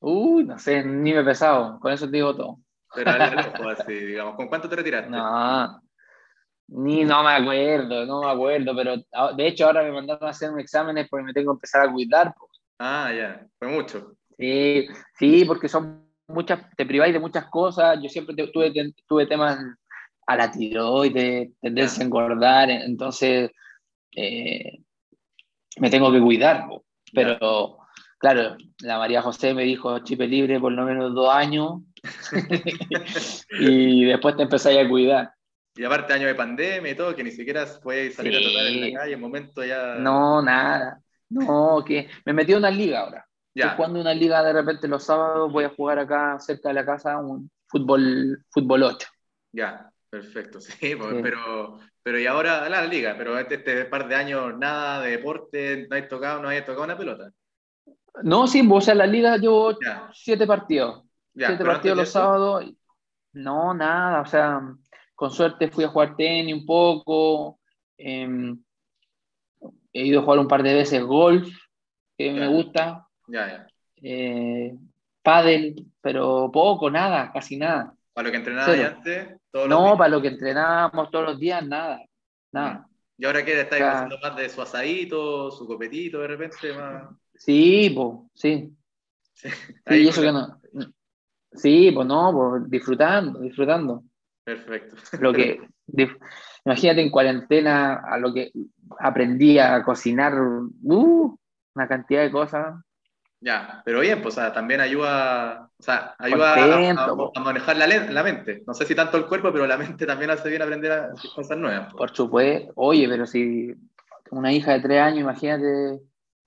Uy, 0.00 0.44
no 0.44 0.58
sé, 0.58 0.84
ni 0.84 1.12
me 1.12 1.20
he 1.20 1.24
pesado, 1.24 1.80
con 1.80 1.92
eso 1.92 2.06
te 2.06 2.16
digo 2.16 2.36
todo. 2.36 2.58
Pero 2.94 3.10
así, 3.70 3.92
digamos, 3.92 4.36
¿con 4.36 4.48
cuánto 4.48 4.68
te 4.68 4.76
retiraste? 4.76 5.10
No, 5.10 5.80
ni 6.68 7.04
no 7.04 7.24
me 7.24 7.32
acuerdo, 7.32 8.06
no 8.06 8.22
me 8.22 8.30
acuerdo, 8.30 8.76
pero 8.76 8.96
de 9.34 9.46
hecho 9.46 9.66
ahora 9.66 9.82
me 9.82 9.92
mandaron 9.92 10.26
a 10.26 10.30
hacer 10.30 10.50
un 10.50 10.60
examen 10.60 11.06
porque 11.10 11.24
me 11.24 11.32
tengo 11.32 11.52
que 11.52 11.56
empezar 11.56 11.88
a 11.88 11.92
cuidar. 11.92 12.34
Ah, 12.78 13.12
ya, 13.12 13.46
fue 13.58 13.68
mucho. 13.68 14.14
Sí, 14.36 14.86
sí, 15.18 15.44
porque 15.44 15.68
son 15.68 16.07
muchas, 16.28 16.60
te 16.76 16.86
priváis 16.86 17.12
de 17.12 17.20
muchas 17.20 17.46
cosas. 17.46 17.98
Yo 18.02 18.08
siempre 18.08 18.36
tuve, 18.52 18.72
tuve 19.06 19.26
temas 19.26 19.58
a 20.26 20.36
la 20.36 20.50
tiroides, 20.50 21.50
tendencia 21.60 22.02
a 22.02 22.06
engordar, 22.06 22.70
entonces 22.70 23.50
eh, 24.14 24.78
me 25.78 25.90
tengo 25.90 26.12
que 26.12 26.20
cuidar. 26.20 26.66
Pero 27.12 27.78
claro, 28.18 28.56
la 28.80 28.98
María 28.98 29.22
José 29.22 29.54
me 29.54 29.64
dijo 29.64 30.00
chipe 30.00 30.26
libre 30.26 30.60
por 30.60 30.72
lo 30.72 30.84
menos 30.84 31.14
dos 31.14 31.32
años 31.32 31.80
y 33.60 34.04
después 34.04 34.36
te 34.36 34.42
empezáis 34.42 34.84
a 34.84 34.88
cuidar. 34.88 35.32
Y 35.74 35.84
aparte 35.84 36.12
año 36.12 36.26
de 36.26 36.34
pandemia 36.34 36.90
y 36.90 36.96
todo, 36.96 37.14
que 37.14 37.22
ni 37.22 37.30
siquiera 37.30 37.64
puedes 37.82 38.16
salir 38.16 38.36
a 38.36 38.40
trotar 38.40 38.66
en 38.66 38.80
la 38.80 38.98
calle, 38.98 39.14
en 39.14 39.20
momento 39.20 39.64
ya... 39.64 39.94
No, 39.94 40.42
nada. 40.42 41.00
No, 41.30 41.84
que 41.86 42.08
me 42.24 42.32
metí 42.32 42.52
en 42.52 42.58
una 42.58 42.70
liga 42.70 43.00
ahora. 43.00 43.27
Ya. 43.58 43.76
Cuando 43.76 44.00
una 44.00 44.14
liga 44.14 44.40
de 44.44 44.52
repente 44.52 44.86
los 44.86 45.02
sábados 45.02 45.52
voy 45.52 45.64
a 45.64 45.70
jugar 45.70 45.98
acá 45.98 46.38
cerca 46.38 46.68
de 46.68 46.74
la 46.74 46.86
casa 46.86 47.18
un 47.18 47.50
fútbol, 47.66 48.44
fútbol 48.50 48.84
8. 48.84 49.08
Ya, 49.52 49.90
perfecto, 50.08 50.60
sí, 50.60 50.94
pues, 50.94 51.16
pero, 51.20 51.80
pero 52.00 52.20
y 52.20 52.26
ahora 52.26 52.68
la 52.68 52.84
liga, 52.84 53.16
pero 53.18 53.36
este, 53.36 53.56
este, 53.56 53.84
par 53.86 54.06
de 54.06 54.14
años 54.14 54.56
nada 54.56 55.00
de 55.00 55.10
deporte, 55.10 55.88
no 55.90 55.96
hay 55.96 56.06
tocado, 56.06 56.40
no 56.40 56.48
hay 56.48 56.60
tocado 56.60 56.84
una 56.84 56.96
pelota. 56.96 57.32
No, 58.22 58.46
sí, 58.46 58.62
pues, 58.62 58.86
en 58.86 58.98
la 58.98 59.06
liga 59.06 59.36
llevo 59.36 59.76
siete 60.12 60.46
partidos. 60.46 61.02
siete 61.34 61.64
partidos 61.64 61.98
los 61.98 62.08
sábados. 62.10 62.64
No, 63.32 63.74
nada, 63.74 64.20
o 64.20 64.26
sea, 64.26 64.60
con 65.16 65.32
suerte 65.32 65.68
fui 65.68 65.82
a 65.82 65.88
jugar 65.88 66.14
tenis 66.14 66.54
un 66.54 66.64
poco. 66.64 67.58
Em, 67.96 68.56
he 69.92 70.06
ido 70.06 70.20
a 70.20 70.22
jugar 70.22 70.38
un 70.38 70.48
par 70.48 70.62
de 70.62 70.74
veces 70.74 71.02
golf, 71.02 71.48
que 72.16 72.30
me 72.32 72.46
gusta. 72.46 73.07
Ya, 73.28 73.46
ya. 73.46 73.66
Eh, 74.02 74.74
pádel, 75.22 75.86
pero 76.00 76.50
poco, 76.52 76.90
nada, 76.90 77.30
casi 77.32 77.56
nada. 77.56 77.94
¿Para 78.12 78.28
lo 78.28 78.32
que 78.32 78.38
entrenabas 78.38 78.78
antes? 78.78 79.28
no, 79.68 79.96
para 79.96 80.10
lo 80.10 80.20
que 80.20 80.28
entrenábamos 80.28 81.10
todos 81.10 81.26
los 81.26 81.38
días, 81.38 81.64
nada. 81.66 82.00
Nada. 82.52 82.88
¿Y 83.16 83.24
ahora 83.24 83.44
qué? 83.44 83.60
¿Estáis 83.60 83.82
haciendo 83.82 84.18
más 84.22 84.36
de 84.36 84.48
su 84.48 84.62
asadito, 84.62 85.50
su 85.50 85.66
copetito 85.66 86.20
de 86.20 86.28
repente? 86.28 86.72
Más... 86.72 87.10
Sí, 87.34 87.92
pues, 87.94 88.18
sí. 88.34 88.72
sí. 89.34 89.48
Y 89.90 90.08
eso 90.08 90.22
que 90.22 90.32
no. 90.32 90.60
Sí, 91.52 91.90
pues 91.92 92.06
no, 92.06 92.32
pues 92.32 92.70
disfrutando, 92.70 93.40
disfrutando. 93.40 94.04
Perfecto. 94.44 94.96
Lo 95.20 95.32
que, 95.32 95.60
imagínate 96.64 97.02
en 97.02 97.10
cuarentena 97.10 97.94
a 97.94 98.18
lo 98.18 98.32
que 98.32 98.52
aprendí 98.98 99.58
a 99.58 99.82
cocinar, 99.82 100.34
uh, 100.40 101.38
una 101.74 101.88
cantidad 101.88 102.22
de 102.22 102.30
cosas. 102.30 102.76
Ya, 103.40 103.82
pero 103.84 104.00
bien, 104.00 104.20
pues 104.20 104.34
también 104.34 104.80
ayuda, 104.80 105.70
o 105.78 105.82
sea, 105.82 106.14
ayuda 106.18 106.54
a, 106.54 107.40
manejar 107.40 107.76
la, 107.76 107.86
la, 107.86 108.22
mente. 108.24 108.64
No 108.66 108.74
sé 108.74 108.84
si 108.84 108.96
tanto 108.96 109.16
el 109.16 109.26
cuerpo, 109.26 109.52
pero 109.52 109.66
la 109.66 109.76
mente 109.76 110.06
también 110.06 110.30
hace 110.30 110.48
bien 110.48 110.62
aprender 110.62 110.90
a 110.90 111.12
cosas 111.36 111.56
nuevas. 111.56 111.94
Por 111.94 112.10
supuesto. 112.14 112.72
Oye, 112.74 113.08
pero 113.08 113.26
si 113.26 113.72
una 114.32 114.52
hija 114.52 114.72
de 114.72 114.80
tres 114.80 115.00
años, 115.00 115.20
imagínate, 115.20 116.00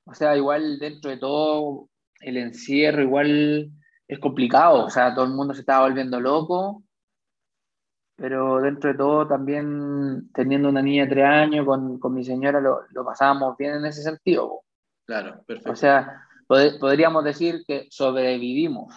o 0.03 0.13
sea, 0.13 0.35
igual 0.35 0.79
dentro 0.79 1.11
de 1.11 1.17
todo 1.17 1.87
el 2.19 2.35
encierro, 2.35 3.01
igual 3.01 3.71
es 4.05 4.19
complicado. 4.19 4.83
O 4.85 4.89
sea, 4.89 5.15
todo 5.15 5.25
el 5.25 5.31
mundo 5.31 5.53
se 5.53 5.61
estaba 5.61 5.87
volviendo 5.87 6.19
loco, 6.19 6.83
pero 8.17 8.59
dentro 8.59 8.91
de 8.91 8.97
todo 8.97 9.27
también 9.27 10.29
teniendo 10.33 10.67
una 10.67 10.81
niña 10.81 11.05
de 11.05 11.09
tres 11.09 11.25
años 11.25 11.65
con, 11.65 11.99
con 11.99 12.13
mi 12.13 12.25
señora 12.25 12.59
lo, 12.59 12.81
lo 12.89 13.05
pasábamos 13.05 13.55
bien 13.55 13.75
en 13.75 13.85
ese 13.85 14.03
sentido. 14.03 14.61
Claro, 15.05 15.41
perfecto. 15.47 15.71
O 15.71 15.75
sea, 15.75 16.27
podríamos 16.79 17.23
decir 17.23 17.63
que 17.67 17.87
sobrevivimos. 17.89 18.93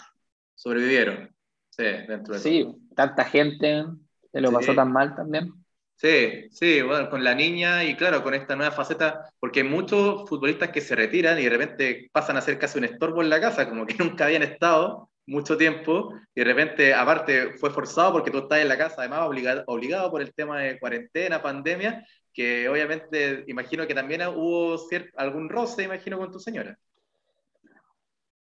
Sobrevivieron, 0.54 1.34
sí, 1.70 1.84
dentro 2.08 2.34
de 2.34 2.40
Sí, 2.40 2.66
tanta 2.94 3.24
gente 3.24 3.84
se 4.32 4.40
lo 4.40 4.52
pasó 4.52 4.74
tan 4.74 4.92
mal 4.92 5.14
también. 5.14 5.52
Sí, 5.96 6.48
sí, 6.50 6.82
bueno, 6.82 7.08
con 7.08 7.22
la 7.22 7.34
niña 7.34 7.84
y 7.84 7.94
claro, 7.94 8.22
con 8.22 8.34
esta 8.34 8.56
nueva 8.56 8.72
faceta, 8.72 9.30
porque 9.38 9.60
hay 9.60 9.68
muchos 9.68 10.28
futbolistas 10.28 10.70
que 10.70 10.80
se 10.80 10.96
retiran 10.96 11.38
y 11.38 11.44
de 11.44 11.50
repente 11.50 12.10
pasan 12.12 12.36
a 12.36 12.40
ser 12.40 12.58
casi 12.58 12.78
un 12.78 12.84
estorbo 12.84 13.22
en 13.22 13.30
la 13.30 13.40
casa, 13.40 13.68
como 13.68 13.86
que 13.86 13.94
nunca 13.98 14.26
habían 14.26 14.42
estado 14.42 15.08
mucho 15.26 15.56
tiempo 15.56 16.12
y 16.34 16.40
de 16.40 16.44
repente, 16.44 16.92
aparte, 16.92 17.52
fue 17.58 17.70
forzado 17.70 18.12
porque 18.12 18.30
tú 18.30 18.38
estás 18.38 18.58
en 18.58 18.68
la 18.68 18.76
casa, 18.76 18.96
además 18.98 19.20
obligado, 19.20 19.62
obligado 19.66 20.10
por 20.10 20.20
el 20.20 20.34
tema 20.34 20.60
de 20.60 20.78
cuarentena, 20.78 21.40
pandemia, 21.40 22.04
que 22.32 22.68
obviamente 22.68 23.44
imagino 23.46 23.86
que 23.86 23.94
también 23.94 24.22
hubo 24.26 24.76
algún 25.16 25.48
roce, 25.48 25.84
imagino, 25.84 26.18
con 26.18 26.32
tu 26.32 26.40
señora. 26.40 26.76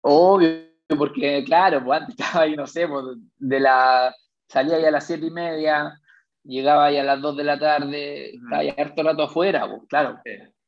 Obvio, 0.01 0.69
porque 0.97 1.43
claro, 1.43 1.83
pues 1.83 2.01
antes 2.01 2.15
estaba 2.19 2.43
ahí, 2.45 2.55
no 2.55 2.67
sé, 2.67 2.87
pues, 2.87 3.05
de 3.37 3.59
la, 3.59 4.15
salía 4.47 4.79
ya 4.79 4.87
a 4.87 4.91
las 4.91 5.05
siete 5.05 5.27
y 5.27 5.31
media, 5.31 5.99
llegaba 6.43 6.91
ya 6.91 7.01
a 7.01 7.05
las 7.05 7.21
dos 7.21 7.37
de 7.37 7.43
la 7.43 7.59
tarde, 7.59 8.35
estaba 8.35 8.63
ya 8.63 8.73
harto 8.77 9.03
rato 9.03 9.23
afuera, 9.23 9.67
pues, 9.67 9.81
claro. 9.87 10.19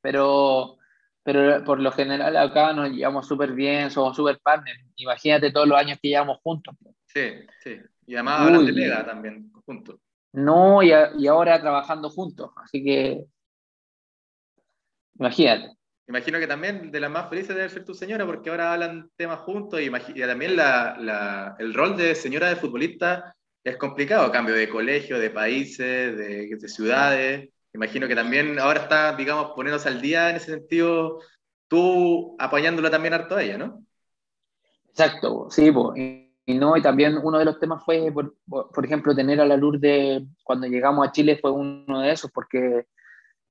Pero, 0.01 0.77
pero 1.23 1.63
por 1.63 1.79
lo 1.79 1.91
general 1.91 2.35
acá 2.35 2.73
nos 2.73 2.89
llevamos 2.89 3.27
súper 3.27 3.53
bien, 3.53 3.91
somos 3.91 4.15
súper 4.15 4.39
partners. 4.39 4.79
Imagínate 4.95 5.51
todos 5.51 5.67
los 5.67 5.77
años 5.77 5.99
que 6.01 6.09
llevamos 6.09 6.39
juntos. 6.43 6.75
Pues. 6.81 6.95
Sí, 7.05 7.45
sí. 7.63 7.79
Y 8.07 8.15
además 8.15 8.41
ahora 8.41 8.59
te 8.59 9.05
también, 9.05 9.51
juntos. 9.65 9.99
No, 10.33 10.81
y, 10.81 10.91
y 11.17 11.27
ahora 11.27 11.59
trabajando 11.59 12.09
juntos, 12.09 12.51
así 12.55 12.83
que 12.83 13.25
imagínate. 15.19 15.80
Imagino 16.11 16.39
que 16.39 16.47
también 16.47 16.91
de 16.91 16.99
las 16.99 17.09
más 17.09 17.29
felices 17.29 17.55
debe 17.55 17.69
ser 17.69 17.85
tu 17.85 17.93
señora, 17.93 18.25
porque 18.25 18.49
ahora 18.49 18.73
hablan 18.73 19.09
temas 19.15 19.39
juntos 19.39 19.79
y, 19.79 19.89
también 20.19 20.57
la, 20.57 21.55
el 21.57 21.73
rol 21.73 21.95
de 21.95 22.15
señora 22.15 22.49
de 22.49 22.57
futbolista 22.57 23.33
es 23.63 23.77
complicado, 23.77 24.29
cambio 24.29 24.53
de 24.53 24.67
colegio, 24.67 25.17
de 25.17 25.29
países, 25.29 26.17
de, 26.17 26.67
ciudades. 26.67 27.49
Imagino 27.73 28.09
que 28.09 28.15
también 28.15 28.59
ahora 28.59 28.81
está, 28.81 29.15
digamos, 29.15 29.53
poniéndose 29.55 29.87
al 29.87 30.01
día 30.01 30.29
en 30.29 30.35
ese 30.35 30.51
sentido, 30.51 31.21
tú 31.69 32.35
apoyándola 32.39 32.91
también 32.91 33.13
harto 33.13 33.37
a 33.37 33.43
ella, 33.43 33.57
¿no? 33.57 33.81
Exacto, 34.89 35.47
sí, 35.49 35.71
y, 36.45 36.53
no, 36.55 36.75
y 36.75 36.81
también 36.81 37.19
uno 37.23 37.39
de 37.39 37.45
los 37.45 37.57
temas 37.57 37.85
fue, 37.85 38.11
por, 38.11 38.35
por 38.49 38.83
ejemplo, 38.83 39.15
tener 39.15 39.39
a 39.39 39.45
la 39.45 39.55
de 39.55 40.25
cuando 40.43 40.67
llegamos 40.67 41.07
a 41.07 41.11
Chile 41.13 41.39
fue 41.39 41.51
uno 41.51 42.01
de 42.01 42.11
esos, 42.11 42.29
porque 42.31 42.87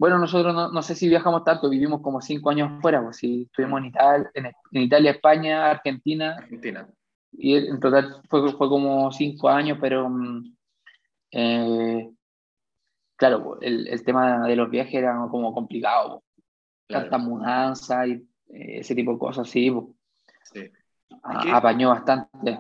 bueno, 0.00 0.16
nosotros 0.19 0.54
no, 0.54 0.73
no, 0.73 0.80
sé 0.80 0.95
si 0.95 1.11
viajamos 1.11 1.45
tanto, 1.45 1.69
vivimos 1.69 2.00
como 2.00 2.23
cinco 2.23 2.49
años 2.49 2.80
fuera, 2.80 3.02
pues 3.02 3.19
si 3.19 3.42
estuvimos 3.42 3.80
en, 3.80 3.87
Italia, 3.88 4.30
en, 4.33 4.83
Italia, 4.83 5.11
España, 5.11 5.71
Argentina. 5.71 6.37
Argentina. 6.38 6.88
Y 7.33 7.54
en 7.54 7.78
total 7.78 8.23
fue, 8.26 8.50
fue 8.50 8.69
como 8.71 9.12
cinco 9.12 9.50
años, 9.50 9.76
pero 9.78 10.09
mm, 10.09 10.57
eh, 11.33 12.11
claro, 13.14 13.59
el, 13.61 13.88
el, 13.88 14.02
tema 14.02 14.49
de 14.49 14.57
los 14.57 14.71
viajes 14.71 14.95
era 14.95 15.14
como 15.30 15.52
complicado, 15.52 16.23
claro. 16.88 17.11
tanta 17.11 17.19
mudanza 17.19 18.07
y 18.07 18.12
eh, 18.49 18.78
ese 18.78 18.95
tipo 18.95 19.12
de 19.12 19.19
cosas, 19.19 19.50
sí. 19.50 19.71
sí. 20.45 20.71
apañó 21.23 21.90
bastante. 21.90 22.59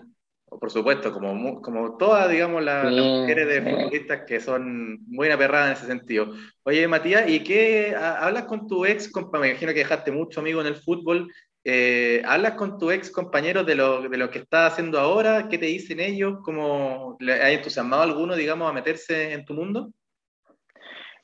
Por 0.58 0.70
supuesto, 0.70 1.12
como, 1.12 1.62
como 1.62 1.96
todas, 1.96 2.28
digamos, 2.28 2.62
las, 2.64 2.90
mujeres 2.90 3.46
de 3.46 3.62
futbolistas 3.62 4.22
que 4.26 4.40
son 4.40 4.98
muy 5.06 5.28
aperradas 5.28 5.68
en 5.68 5.72
ese 5.76 5.86
sentido. 5.86 6.34
Oye, 6.64 6.88
Matías, 6.88 7.30
¿y 7.30 7.44
qué 7.44 7.94
hablas 7.96 8.44
con 8.44 8.66
tu 8.66 8.84
ex 8.84 9.10
compañero? 9.10 9.42
Me 9.42 9.50
imagino 9.50 9.72
que 9.72 9.78
dejaste 9.78 10.10
mucho 10.10 10.40
amigo 10.40 10.60
en 10.60 10.66
el 10.66 10.74
fútbol. 10.74 11.32
Eh, 11.62 12.22
¿Hablas 12.26 12.54
con 12.54 12.78
tu 12.78 12.90
ex 12.90 13.10
compañero 13.10 13.62
de 13.62 13.76
lo, 13.76 14.08
de 14.08 14.16
lo 14.16 14.28
que 14.28 14.40
estás 14.40 14.72
haciendo 14.72 14.98
ahora? 14.98 15.48
¿Qué 15.48 15.56
te 15.56 15.66
dicen 15.66 16.00
ellos? 16.00 16.38
¿Cómo 16.42 17.16
hay 17.20 17.54
entusiasmado 17.54 18.02
alguno, 18.02 18.34
digamos, 18.34 18.68
a 18.68 18.72
meterse 18.72 19.32
en 19.32 19.44
tu 19.44 19.54
mundo? 19.54 19.92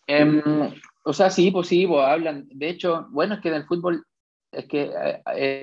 Em, 0.06 0.40
o 1.04 1.12
sea, 1.12 1.30
sí, 1.30 1.50
pues 1.50 1.66
sí, 1.66 1.85
pues 1.85 2.06
hablan. 2.06 2.47
De 2.50 2.68
hecho, 2.68 3.09
bueno, 3.11 3.35
es 3.35 3.40
que 3.40 3.49
en 3.49 3.54
el 3.54 3.66
fútbol, 3.66 4.04
es 4.52 4.66
que, 4.66 4.83
eh, 4.83 5.23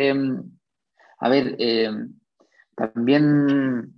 em, 0.09 0.43
a 1.19 1.29
ver, 1.29 1.55
em, 1.59 2.13
también 2.75 3.93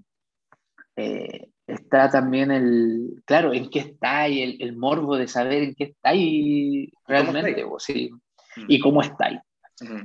eh, 0.95 1.49
está 1.67 2.09
también 2.09 2.51
el, 2.51 3.21
claro, 3.25 3.53
en 3.53 3.69
qué 3.69 3.79
está 3.79 4.27
y 4.27 4.41
el, 4.41 4.61
el, 4.61 4.77
morbo 4.77 5.17
de 5.17 5.27
saber 5.27 5.63
en 5.63 5.75
qué 5.75 5.85
está 5.85 6.13
y 6.15 6.91
realmente, 7.07 7.65
pues, 7.65 7.83
sí, 7.83 8.11
mm. 8.55 8.65
y 8.67 8.79
cómo 8.79 9.01
está 9.01 9.25
ahí. 9.25 9.39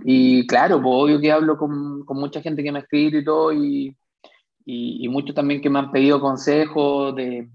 Y 0.05 0.47
claro, 0.49 0.83
pues 0.83 0.93
obvio 0.93 1.21
que 1.21 1.31
hablo 1.31 1.57
con, 1.57 2.05
con, 2.05 2.19
mucha 2.19 2.43
gente 2.43 2.62
que 2.62 2.73
me 2.73 2.81
ha 2.81 2.83
escrito 2.83 3.19
y 3.19 3.25
todo, 3.25 3.53
y, 3.53 3.97
y, 4.65 5.05
y 5.05 5.09
muchos 5.09 5.35
también 5.35 5.61
que 5.61 5.71
me 5.71 5.79
han 5.79 5.93
pedido 5.93 6.21
consejos 6.21 7.15
de, 7.15 7.49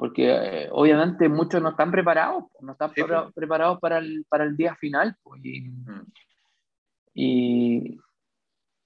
porque 0.00 0.30
eh, 0.30 0.68
obviamente 0.72 1.28
muchos 1.28 1.60
no 1.60 1.68
están 1.68 1.90
preparados, 1.90 2.44
no 2.62 2.72
están 2.72 2.90
pues. 2.96 3.06
preparados 3.34 3.78
para 3.80 3.98
el, 3.98 4.24
para 4.30 4.44
el, 4.44 4.56
día 4.56 4.74
final. 4.74 5.14
Pues, 5.22 5.42
mm. 5.42 6.00
y, 7.12 7.98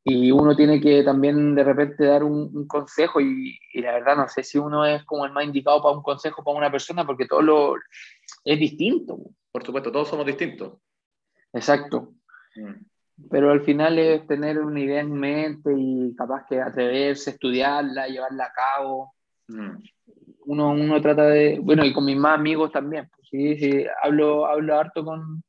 y, 0.05 0.31
uno 0.31 0.55
tiene 0.55 0.81
que 0.81 1.03
también 1.03 1.55
de 1.55 1.65
repente 1.65 2.05
dar 2.05 2.23
un, 2.23 2.67
consejo 2.67 3.21
y, 3.21 3.59
y, 3.73 3.81
la 3.81 3.93
verdad 3.93 4.17
no 4.17 4.29
sé 4.29 4.43
si 4.43 4.59
uno 4.59 4.85
es 4.85 5.05
como 5.05 5.25
el 5.25 5.33
más 5.33 5.45
indicado 5.45 5.83
para 5.83 5.97
un 5.97 6.03
consejo 6.03 6.45
para 6.45 6.57
una 6.57 6.71
persona 6.71 7.07
porque 7.07 7.27
todo 7.27 7.43
lo 7.43 7.75
es 8.45 8.59
distinto. 8.59 9.19
Por 9.51 9.65
supuesto, 9.65 9.93
todos 9.93 10.09
somos 10.09 10.27
distintos. 10.27 10.79
Exacto. 11.53 12.15
Mm. 12.57 12.85
Pero 13.31 13.53
al 13.53 13.63
final 13.63 13.99
es 13.99 14.27
tener 14.27 14.59
una 14.59 14.81
idea 14.81 15.01
en 15.01 15.13
mente 15.13 15.73
y 15.77 16.15
capaz 16.17 16.45
que 16.49 16.61
atreverse, 16.61 17.31
estudiarla, 17.31 18.09
llevarla 18.09 18.45
a 18.45 18.53
cabo. 18.53 19.15
Mm 19.49 19.77
uno, 20.47 20.71
uno 20.71 21.01
trata 21.01 21.27
de, 21.27 21.59
bueno, 21.61 21.85
y 21.85 21.93
con 21.93 22.05
mis 22.05 22.17
más 22.17 22.39
amigos 22.39 22.73
también, 22.73 23.09
pues, 23.15 23.29
sí, 23.29 23.57
sí, 23.57 23.85
hablo, 24.03 24.47
hablo 24.47 24.79
harto 24.79 25.05
con, 25.05 25.43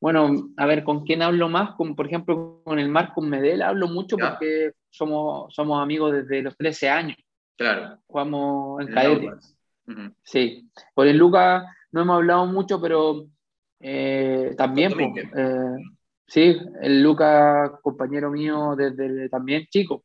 bueno, 0.00 0.50
a 0.56 0.66
ver, 0.66 0.82
¿con 0.82 1.04
quién 1.04 1.20
hablo 1.20 1.48
más? 1.50 1.74
Con, 1.76 1.94
por 1.94 2.06
ejemplo, 2.06 2.62
con 2.64 2.78
el 2.78 2.88
Marco 2.88 3.20
Medel 3.20 3.60
hablo 3.60 3.86
mucho 3.86 4.16
porque 4.16 4.72
somos, 4.88 5.54
somos 5.54 5.82
amigos 5.82 6.12
desde 6.12 6.42
los 6.42 6.56
13 6.56 6.88
años. 6.88 7.18
Claro. 7.56 7.98
Jugamos 8.06 8.80
en 8.80 8.94
cadete. 8.94 9.30
Sí. 10.22 10.70
Por 10.94 11.06
el 11.06 11.18
Lucas 11.18 11.64
no 11.92 12.00
hemos 12.00 12.16
hablado 12.16 12.46
mucho, 12.46 12.80
pero 12.80 13.26
eh, 13.78 14.54
también, 14.56 14.92
pues, 14.92 15.24
eh, 15.36 15.76
sí, 16.26 16.58
el 16.80 17.02
Lucas, 17.02 17.72
compañero 17.82 18.30
mío 18.30 18.74
desde 18.76 19.28
también 19.28 19.66
chico. 19.68 20.02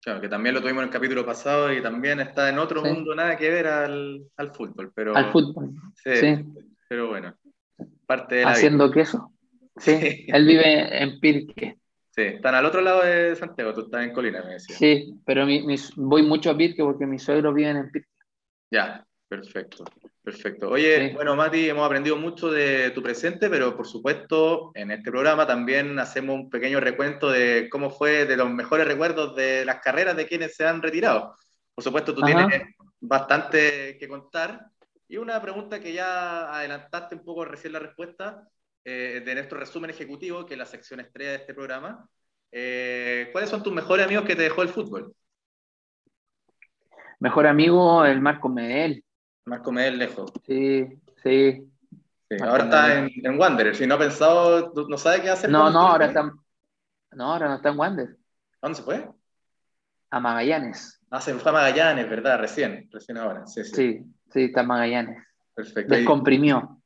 Claro, 0.00 0.20
que 0.20 0.28
también 0.28 0.54
lo 0.54 0.60
tuvimos 0.60 0.82
en 0.82 0.88
el 0.88 0.92
capítulo 0.92 1.26
pasado 1.26 1.72
y 1.72 1.82
también 1.82 2.20
está 2.20 2.48
en 2.48 2.58
otro 2.60 2.84
mundo, 2.84 3.12
nada 3.16 3.36
que 3.36 3.50
ver 3.50 3.66
al, 3.66 4.22
al, 4.36 4.52
fútbol. 4.52 4.92
Pero, 4.94 5.16
al 5.16 5.32
fútbol. 5.32 5.72
Sí, 5.96 6.44
Pero 6.88 7.08
bueno, 7.08 7.34
parte 8.08 8.36
de 8.36 8.44
Haciendo 8.44 8.90
queso. 8.90 9.32
Sí, 9.76 10.26
él 10.26 10.46
vive 10.46 11.02
en 11.02 11.20
Pirque. 11.20 11.76
Sí, 12.10 12.22
están 12.22 12.54
al 12.54 12.64
otro 12.64 12.80
lado 12.80 13.04
de 13.04 13.36
Santiago, 13.36 13.74
tú 13.74 13.82
estás 13.82 14.02
en 14.02 14.12
Colina, 14.12 14.42
me 14.42 14.54
decía. 14.54 14.74
Sí, 14.74 15.14
pero 15.24 15.46
mi, 15.46 15.62
voy 15.96 16.22
mucho 16.22 16.50
a 16.50 16.56
Pirque 16.56 16.82
porque 16.82 17.06
mis 17.06 17.22
suegros 17.22 17.54
viven 17.54 17.76
en 17.76 17.90
Pirque. 17.90 18.08
Ya, 18.72 19.06
perfecto. 19.28 19.84
Perfecto. 20.22 20.68
Oye, 20.68 21.12
bueno, 21.14 21.36
Mati, 21.36 21.68
hemos 21.68 21.86
aprendido 21.86 22.16
mucho 22.16 22.50
de 22.50 22.90
tu 22.90 23.02
presente, 23.02 23.48
pero 23.48 23.76
por 23.76 23.86
supuesto, 23.86 24.72
en 24.74 24.90
este 24.90 25.10
programa 25.10 25.46
también 25.46 25.98
hacemos 25.98 26.34
un 26.34 26.50
pequeño 26.50 26.80
recuento 26.80 27.30
de 27.30 27.68
cómo 27.70 27.88
fue, 27.88 28.26
de 28.26 28.36
los 28.36 28.50
mejores 28.50 28.86
recuerdos 28.86 29.36
de 29.36 29.64
las 29.64 29.80
carreras 29.80 30.16
de 30.16 30.26
quienes 30.26 30.56
se 30.56 30.66
han 30.66 30.82
retirado. 30.82 31.34
Por 31.74 31.84
supuesto, 31.84 32.14
tú 32.14 32.22
tienes 32.22 32.62
bastante 33.00 33.96
que 33.98 34.08
contar. 34.08 34.66
Y 35.08 35.16
una 35.16 35.40
pregunta 35.40 35.80
que 35.80 35.92
ya 35.92 36.54
adelantaste 36.54 37.14
un 37.14 37.24
poco 37.24 37.44
recién 37.44 37.72
la 37.72 37.78
respuesta 37.78 38.46
eh, 38.84 39.22
de 39.24 39.34
nuestro 39.34 39.58
resumen 39.58 39.90
ejecutivo, 39.90 40.44
que 40.44 40.54
es 40.54 40.58
la 40.58 40.66
sección 40.66 41.00
estrella 41.00 41.30
de 41.30 41.36
este 41.36 41.54
programa. 41.54 42.06
Eh, 42.52 43.30
¿Cuáles 43.32 43.50
son 43.50 43.62
tus 43.62 43.72
mejores 43.72 44.06
amigos 44.06 44.24
que 44.26 44.36
te 44.36 44.42
dejó 44.42 44.62
el 44.62 44.68
fútbol? 44.68 45.14
Mejor 47.20 47.46
amigo, 47.46 48.04
el 48.04 48.20
Marco 48.20 48.48
Medel 48.48 49.02
Marco 49.48 49.72
Medel 49.72 49.98
lejos. 49.98 50.30
Sí, 50.46 50.86
sí. 51.22 51.66
ahora 52.42 52.64
está 52.64 52.98
en, 52.98 53.10
en, 53.24 53.40
Wanderer. 53.40 53.74
Si 53.74 53.86
no 53.86 53.94
ha 53.94 53.98
pensado, 53.98 54.72
no 54.88 54.98
sabe 54.98 55.22
qué 55.22 55.30
hacer. 55.30 55.50
No, 55.50 55.70
no, 55.70 55.80
ahora 55.80 56.06
está, 56.06 56.22
no, 57.12 57.32
ahora 57.32 57.48
no 57.48 57.54
está 57.56 57.70
en 57.70 57.78
Wanderer. 57.78 58.16
¿Dónde 58.60 58.76
se 58.76 58.82
fue? 58.82 59.08
A 60.10 60.20
Magallanes. 60.20 61.00
Ah, 61.10 61.20
se 61.20 61.34
fue 61.34 61.50
a 61.50 61.54
Magallanes, 61.54 62.08
¿verdad? 62.08 62.38
Recién, 62.38 62.88
recién 62.90 63.18
ahora. 63.18 63.46
Sí, 63.46 63.64
sí, 63.64 63.74
sí, 63.74 64.04
sí 64.32 64.44
está 64.44 64.62
Magallanes. 64.62 65.22
Perfecto. 65.54 65.94
Descomprimió. 65.94 66.82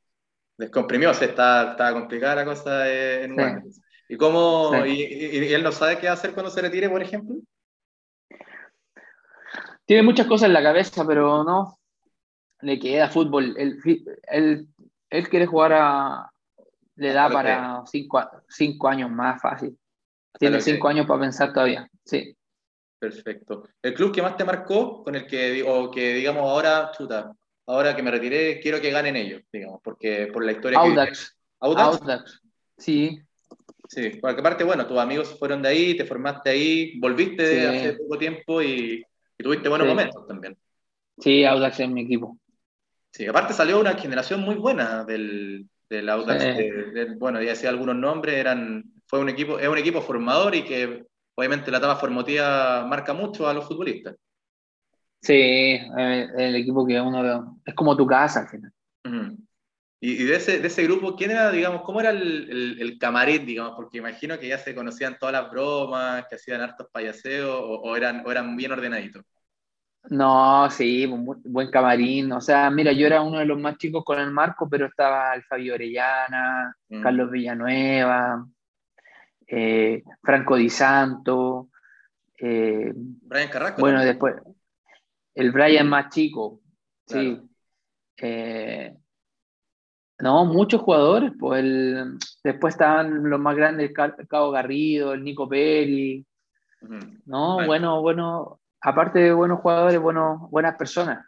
Descomprimió, 0.57 1.13
se 1.13 1.25
está, 1.25 1.71
está 1.71 1.93
complicada 1.93 2.35
la 2.35 2.45
cosa 2.45 2.91
en 2.91 3.31
Wanderer. 3.39 3.73
¿Y 4.09 4.17
cómo? 4.17 4.71
Y, 4.85 4.91
y, 4.91 5.53
él 5.53 5.63
no 5.63 5.71
sabe 5.71 5.97
qué 5.97 6.07
hacer 6.07 6.33
cuando 6.33 6.51
se 6.51 6.61
retire, 6.61 6.89
por 6.89 7.01
ejemplo? 7.01 7.35
Tiene 9.85 10.03
muchas 10.03 10.27
cosas 10.27 10.47
en 10.47 10.53
la 10.53 10.63
cabeza, 10.63 11.05
pero 11.05 11.43
no, 11.43 11.79
le 12.61 12.79
queda 12.79 13.09
fútbol. 13.09 13.55
Él, 13.57 13.79
él, 14.23 14.67
él 15.09 15.29
quiere 15.29 15.45
jugar 15.45 15.73
a. 15.73 16.29
Le 16.95 17.11
da 17.11 17.29
para 17.29 17.83
cinco, 17.87 18.21
cinco, 18.47 18.87
años 18.87 19.09
más 19.09 19.41
fácil. 19.41 19.77
Tiene 20.37 20.61
cinco 20.61 20.87
años 20.87 21.07
para 21.07 21.21
pensar 21.21 21.51
todavía. 21.51 21.89
Sí. 22.05 22.37
Perfecto. 23.03 23.67
¿El 23.81 23.93
club 23.93 24.15
que 24.15 24.21
más 24.21 24.37
te 24.37 24.45
marcó, 24.45 25.03
con 25.03 25.13
el 25.13 25.27
que, 25.27 25.61
o 25.67 25.91
que 25.91 26.13
digamos 26.13 26.43
ahora, 26.43 26.89
chuta, 26.97 27.35
ahora 27.65 27.93
que 27.93 28.01
me 28.01 28.09
retiré, 28.09 28.61
quiero 28.61 28.79
que 28.79 28.91
ganen 28.91 29.17
ellos, 29.17 29.41
digamos, 29.51 29.81
porque 29.83 30.29
por 30.31 30.45
la 30.45 30.53
historia 30.53 30.79
Audax. 30.79 31.31
que. 31.31 31.35
Audax. 31.59 32.01
Audax. 32.01 32.41
Sí. 32.77 33.19
Sí, 33.89 34.11
porque 34.21 34.39
aparte, 34.39 34.63
bueno, 34.63 34.87
tus 34.87 34.97
amigos 34.97 35.37
fueron 35.37 35.61
de 35.61 35.67
ahí, 35.67 35.97
te 35.97 36.05
formaste 36.05 36.49
ahí, 36.49 36.97
volviste 36.97 37.67
hace 37.67 37.93
poco 37.97 38.17
tiempo 38.17 38.61
y, 38.61 39.03
tuviste 39.37 39.67
buenos 39.67 39.85
momentos 39.85 40.25
también. 40.25 40.57
Sí, 41.17 41.43
Audax 41.43 41.81
es 41.81 41.89
mi 41.89 42.03
equipo. 42.03 42.37
Sí, 43.11 43.27
aparte 43.27 43.51
salió 43.51 43.81
una 43.81 43.95
generación 43.95 44.39
muy 44.39 44.55
buena 44.55 45.03
del, 45.03 45.67
del 45.89 46.07
Audax. 46.07 46.45
bueno, 47.17 47.41
ya 47.41 47.49
decía 47.49 47.67
algunos 47.67 47.97
nombres, 47.97 48.35
eran, 48.35 48.85
fue 49.07 49.19
un 49.19 49.27
equipo, 49.27 49.59
es 49.59 49.67
un 49.67 49.77
equipo 49.77 50.01
formador 50.01 50.55
y 50.55 50.63
que 50.63 51.03
obviamente 51.35 51.71
la 51.71 51.77
etapa 51.77 51.95
formativa 51.95 52.85
marca 52.85 53.13
mucho 53.13 53.47
a 53.47 53.53
los 53.53 53.65
futbolistas. 53.65 54.15
Sí, 55.21 55.33
eh, 55.33 56.27
el 56.37 56.55
equipo 56.55 56.85
que 56.85 56.99
uno 56.99 57.61
es 57.65 57.73
como 57.73 57.95
tu 57.95 58.05
casa 58.05 58.41
al 58.41 58.49
final. 58.49 58.71
Y, 60.05 60.25
de, 60.25 60.35
ese, 60.35 60.59
de 60.59 60.67
ese 60.67 60.83
grupo, 60.83 61.15
¿quién 61.15 61.31
era, 61.31 61.49
digamos, 61.49 61.83
cómo 61.83 62.01
era 62.01 62.09
el, 62.09 62.49
el, 62.49 62.81
el, 62.81 62.97
camarín, 62.97 63.45
digamos? 63.45 63.71
Porque 63.73 63.99
imagino 63.99 64.37
que 64.37 64.49
ya 64.49 64.57
se 64.57 64.75
conocían 64.75 65.17
todas 65.17 65.31
las 65.31 65.49
bromas, 65.49 66.25
que 66.27 66.35
hacían 66.35 66.59
hartos 66.59 66.87
payaseos, 66.91 67.57
o, 67.57 67.95
eran, 67.95 68.21
o 68.25 68.29
eran 68.31 68.57
bien 68.57 68.73
ordenaditos. 68.73 69.23
No, 70.09 70.69
sí, 70.69 71.05
buen 71.07 71.71
camarín. 71.71 72.33
O 72.33 72.41
sea, 72.41 72.69
mira, 72.69 72.91
yo 72.91 73.07
era 73.07 73.21
uno 73.21 73.39
de 73.39 73.45
los 73.45 73.57
más 73.57 73.77
chicos 73.77 74.03
con 74.03 74.19
el 74.19 74.29
marco, 74.31 74.67
pero 74.69 74.87
estaba 74.87 75.33
el 75.35 75.43
Fabio 75.43 75.75
Orellana, 75.75 76.75
mm. 76.89 77.01
Carlos 77.01 77.31
Villanueva, 77.31 78.45
eh, 79.47 80.03
Franco 80.21 80.55
Di 80.55 80.69
Santo. 80.69 81.69
Eh, 82.37 82.91
Brian 82.95 83.49
Carrasco. 83.49 83.81
Bueno, 83.81 84.01
después, 84.03 84.35
el 85.35 85.51
Brian 85.51 85.87
más 85.87 86.09
chico, 86.13 86.61
sí. 87.07 87.39
Eh, 88.17 88.95
no, 90.19 90.45
muchos 90.45 90.81
jugadores, 90.81 91.31
pues 91.39 91.63
el, 91.63 92.17
después 92.43 92.75
estaban 92.75 93.29
los 93.29 93.39
más 93.39 93.55
grandes, 93.55 93.89
el 93.89 94.27
Cabo 94.27 94.51
Garrido, 94.51 95.13
el 95.13 95.23
Nico 95.23 95.49
Peri. 95.49 96.25
No, 97.25 97.65
bueno, 97.65 98.01
bueno, 98.01 98.59
aparte 98.81 99.19
de 99.19 99.33
buenos 99.33 99.59
jugadores, 99.61 99.99
buenos, 99.99 100.49
buenas 100.49 100.75
personas. 100.75 101.25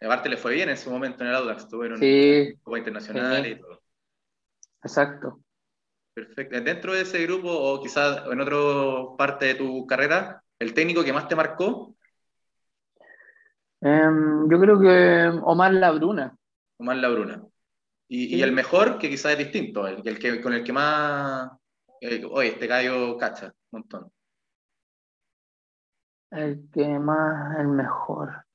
Aparte 0.00 0.28
le 0.28 0.36
fue 0.36 0.54
bien 0.54 0.68
en 0.68 0.76
su 0.76 0.90
momento 0.90 1.22
en 1.22 1.30
el 1.30 1.36
Audax, 1.36 1.68
tuvieron 1.68 1.98
sí, 1.98 2.54
Copa 2.62 2.78
Internacional 2.78 3.46
y 3.46 3.60
todo. 3.60 3.82
Exacto. 4.82 5.40
Perfecto. 6.16 6.58
Dentro 6.62 6.94
de 6.94 7.02
ese 7.02 7.22
grupo, 7.26 7.50
o 7.50 7.82
quizás 7.82 8.22
en 8.32 8.40
otra 8.40 8.56
parte 9.18 9.44
de 9.44 9.54
tu 9.54 9.86
carrera, 9.86 10.42
¿el 10.58 10.72
técnico 10.72 11.04
que 11.04 11.12
más 11.12 11.28
te 11.28 11.36
marcó? 11.36 11.94
Em, 13.82 14.48
yo 14.48 14.58
creo 14.58 14.80
que 14.80 15.38
Omar 15.42 15.74
Labruna. 15.74 16.34
Omar 16.78 16.96
Labruna. 16.96 17.44
Y, 18.08 18.34
y 18.34 18.42
el 18.42 18.52
mejor, 18.52 18.96
que 18.98 19.10
quizás 19.10 19.32
es 19.32 19.38
distinto, 19.38 19.86
el, 19.86 20.00
el 20.08 20.18
que, 20.18 20.40
con 20.40 20.54
el 20.54 20.64
que 20.64 20.72
más. 20.72 21.50
Eh, 22.00 22.24
oye, 22.30 22.48
este 22.48 22.66
gallo 22.66 23.18
cacha. 23.18 23.52
montón. 23.70 24.10
El 26.30 26.66
que 26.72 26.98
más, 26.98 27.58
el 27.58 27.68
mejor. 27.68 28.46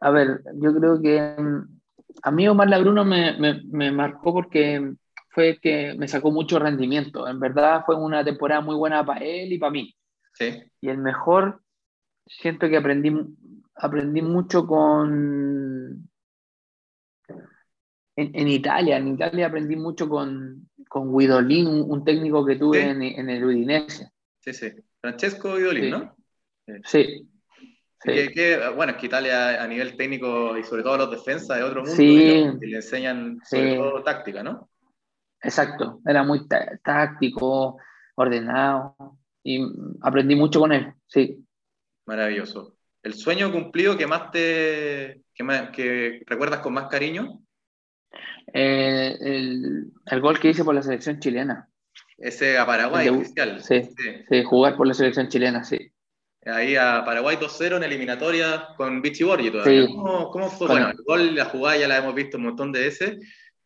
A 0.00 0.10
ver, 0.10 0.42
yo 0.54 0.74
creo 0.74 1.02
que 1.02 1.20
mm, 1.38 1.80
a 2.22 2.30
mí 2.30 2.48
Omar 2.48 2.70
Labruno 2.70 3.04
me, 3.04 3.38
me, 3.38 3.60
me 3.64 3.92
marcó 3.92 4.32
porque 4.32 4.96
fue 5.36 5.58
que 5.60 5.92
me 5.98 6.08
sacó 6.08 6.30
mucho 6.30 6.58
rendimiento. 6.58 7.28
En 7.28 7.38
verdad 7.38 7.82
fue 7.84 7.94
una 7.94 8.24
temporada 8.24 8.62
muy 8.62 8.74
buena 8.74 9.04
para 9.04 9.22
él 9.22 9.52
y 9.52 9.58
para 9.58 9.70
mí. 9.70 9.94
Sí. 10.32 10.62
Y 10.80 10.88
el 10.88 10.96
mejor, 10.96 11.60
siento 12.26 12.70
que 12.70 12.78
aprendí, 12.78 13.12
aprendí 13.74 14.22
mucho 14.22 14.66
con... 14.66 16.08
En, 18.16 18.48
Italia, 18.48 18.96
en 18.96 19.08
Italia 19.08 19.48
aprendí 19.48 19.76
mucho 19.76 20.08
con, 20.08 20.70
con 20.88 21.14
Guidolin, 21.14 21.66
un, 21.66 22.02
técnico 22.02 22.46
que 22.46 22.56
tuve 22.56 22.88
en, 22.88 23.02
en, 23.02 23.28
el 23.28 23.44
Udinese. 23.44 24.08
Sí, 24.40 24.54
sí. 24.54 24.72
Francesco 25.02 25.54
Guidolin, 25.54 25.90
¿no? 25.90 26.16
Sí. 26.86 27.28
bueno, 28.74 28.92
es 28.92 28.96
que 28.96 29.06
Italia 29.06 29.62
a 29.62 29.68
nivel 29.68 29.98
técnico 29.98 30.56
y 30.56 30.62
sobre 30.62 30.82
todo 30.82 30.96
los 30.96 31.10
defensas 31.10 31.58
de 31.58 31.62
otro 31.62 31.82
mundo, 31.82 31.94
sí. 31.94 32.46
que 32.58 32.66
le 32.66 32.76
enseñan 32.76 33.38
sobre 33.44 33.74
todo 33.76 34.02
táctica, 34.02 34.42
¿no? 34.42 34.70
Exacto, 35.42 36.00
era 36.06 36.22
muy 36.22 36.46
táctico, 36.82 37.78
ordenado 38.16 38.96
y 39.42 39.60
aprendí 40.00 40.34
mucho 40.34 40.60
con 40.60 40.72
él, 40.72 40.92
sí. 41.06 41.44
Maravilloso. 42.06 42.76
¿El 43.02 43.14
sueño 43.14 43.52
cumplido 43.52 43.96
que 43.96 44.06
más 44.06 44.30
te 44.32 45.22
que, 45.34 46.22
recuerdas 46.26 46.60
con 46.60 46.74
más 46.74 46.88
cariño? 46.88 47.40
Eh, 48.52 49.16
el, 49.20 49.92
el, 50.06 50.20
gol 50.20 50.40
que 50.40 50.48
hice 50.48 50.64
por 50.64 50.74
la 50.74 50.82
selección 50.82 51.20
chilena. 51.20 51.68
Ese 52.18 52.58
a 52.58 52.66
Paraguay 52.66 53.08
oficial. 53.08 53.62
Sí, 53.62 53.82
sí, 54.28 54.42
jugar 54.44 54.76
por 54.76 54.86
la 54.86 54.94
selección 54.94 55.28
chilena, 55.28 55.62
sí. 55.62 55.92
Ahí 56.46 56.76
a 56.76 57.02
Paraguay 57.04 57.36
2-0 57.36 57.76
en 57.76 57.82
eliminatoria 57.82 58.68
con 58.76 59.02
Vichy 59.02 59.24
Borgi 59.24 59.50
todavía. 59.50 59.86
¿Cómo, 59.86 60.30
¿Cómo, 60.30 60.50
fue? 60.50 60.68
Bueno, 60.68 60.90
el 60.90 61.02
gol, 61.04 61.34
la 61.34 61.46
jugada 61.46 61.76
ya 61.76 61.88
la 61.88 61.98
hemos 61.98 62.14
visto 62.14 62.36
un 62.38 62.44
montón 62.44 62.72
de 62.72 62.80
veces. 62.80 63.18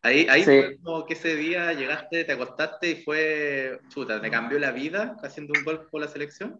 Ahí, 0.03 0.25
ahí 0.29 0.43
fue 0.43 0.79
como 0.81 1.05
que 1.05 1.13
ese 1.13 1.35
día 1.35 1.73
llegaste, 1.73 2.23
te 2.23 2.31
acostaste 2.31 2.89
y 2.89 3.03
fue, 3.03 3.79
chuta, 3.89 4.19
¿te 4.19 4.31
cambió 4.31 4.57
la 4.57 4.71
vida 4.71 5.15
haciendo 5.21 5.53
un 5.55 5.63
gol 5.63 5.87
por 5.91 6.01
la 6.01 6.07
selección? 6.07 6.59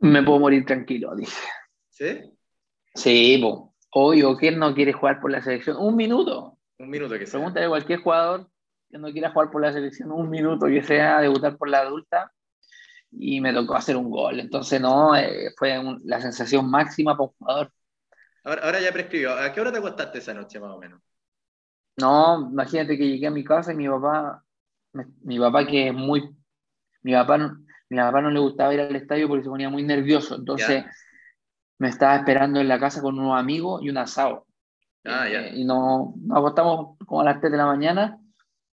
Me 0.00 0.22
puedo 0.22 0.40
morir 0.40 0.64
tranquilo, 0.64 1.14
dije. 1.14 1.48
¿Sí? 1.90 2.20
Sí, 2.94 3.38
po. 3.40 3.74
Obvio, 3.92 4.36
¿quién 4.36 4.58
no 4.58 4.74
quiere 4.74 4.92
jugar 4.92 5.20
por 5.20 5.30
la 5.30 5.40
selección? 5.40 5.76
Un 5.76 5.94
minuto. 5.96 6.58
Un 6.78 6.90
minuto 6.90 7.16
que 7.18 7.26
sea. 7.26 7.38
Pregúntale 7.38 7.66
a 7.66 7.70
cualquier 7.70 8.00
jugador 8.00 8.48
que 8.90 8.98
no 8.98 9.12
quiera 9.12 9.30
jugar 9.30 9.50
por 9.50 9.62
la 9.62 9.72
selección, 9.72 10.12
un 10.12 10.28
minuto 10.28 10.66
que 10.66 10.82
sea, 10.82 11.20
debutar 11.20 11.56
por 11.56 11.68
la 11.68 11.80
adulta. 11.80 12.32
Y 13.12 13.40
me 13.40 13.52
tocó 13.52 13.76
hacer 13.76 13.96
un 13.96 14.10
gol. 14.10 14.40
Entonces, 14.40 14.80
no, 14.80 15.16
eh, 15.16 15.52
fue 15.56 15.80
la 16.04 16.20
sensación 16.20 16.68
máxima 16.68 17.16
para 17.16 17.28
un 17.28 17.34
jugador. 17.38 17.72
Ahora, 18.44 18.62
ahora 18.64 18.80
ya 18.80 18.92
prescribió. 18.92 19.32
¿A 19.32 19.52
qué 19.52 19.60
hora 19.60 19.72
te 19.72 19.78
acostaste 19.78 20.18
esa 20.18 20.34
noche, 20.34 20.58
más 20.58 20.72
o 20.72 20.78
menos? 20.78 21.00
No, 21.96 22.50
imagínate 22.50 22.98
que 22.98 23.08
llegué 23.08 23.26
a 23.26 23.30
mi 23.30 23.44
casa 23.44 23.72
y 23.72 23.76
mi 23.76 23.88
papá, 23.88 24.44
mi 25.22 25.38
papá 25.38 25.66
que 25.66 25.88
es 25.88 25.94
muy, 25.94 26.36
mi 27.02 27.12
papá, 27.12 27.38
mi 27.88 27.96
papá 27.96 28.20
no 28.20 28.30
le 28.30 28.40
gustaba 28.40 28.74
ir 28.74 28.80
al 28.80 28.96
estadio 28.96 29.28
porque 29.28 29.44
se 29.44 29.48
ponía 29.48 29.70
muy 29.70 29.82
nervioso, 29.82 30.34
entonces 30.34 30.84
me 31.78 31.88
estaba 31.88 32.16
esperando 32.16 32.60
en 32.60 32.68
la 32.68 32.78
casa 32.78 33.00
con 33.00 33.18
unos 33.18 33.38
amigos 33.38 33.82
y 33.82 33.90
un 33.90 33.98
asado. 33.98 34.46
Ah, 35.04 35.28
eh, 35.28 35.52
y 35.54 35.64
no, 35.64 36.14
nos 36.18 36.38
acostamos 36.38 36.98
como 37.06 37.20
a 37.20 37.24
las 37.24 37.40
3 37.40 37.52
de 37.52 37.58
la 37.58 37.66
mañana, 37.66 38.20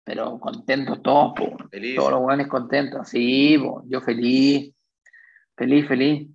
pero 0.02 0.38
contentos 0.40 1.02
todos, 1.02 1.34
todos 1.34 2.10
los 2.10 2.20
buenos 2.20 2.46
contentos, 2.48 3.08
sí, 3.08 3.56
yo 3.86 4.00
feliz, 4.00 4.74
feliz, 5.56 5.86
feliz. 5.86 6.28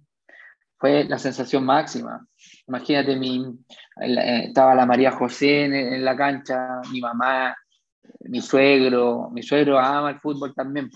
Fue 0.78 1.06
la 1.06 1.18
sensación 1.18 1.66
máxima. 1.66 2.26
Imagínate, 2.68 3.16
mi, 3.16 3.44
eh, 4.02 4.46
estaba 4.46 4.76
la 4.76 4.86
María 4.86 5.12
José 5.12 5.66
en, 5.66 6.06
la 6.06 6.16
cancha, 6.16 6.82
mi 6.92 7.02
mamá, 7.02 7.56
mi 8.22 8.42
suegro, 8.42 9.30
mi 9.32 9.42
suegro 9.42 9.80
ama 9.80 10.12
el 10.12 10.20
fútbol 10.20 10.54
también. 10.54 10.90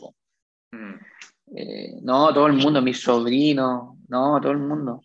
Mm. 0.71 0.93
Eh, 1.55 1.99
no, 2.03 2.33
todo 2.33 2.47
el 2.47 2.53
mundo, 2.53 2.81
mis 2.81 3.01
sobrinos, 3.01 3.97
no, 4.07 4.39
todo 4.39 4.51
el 4.51 4.59
mundo. 4.59 5.01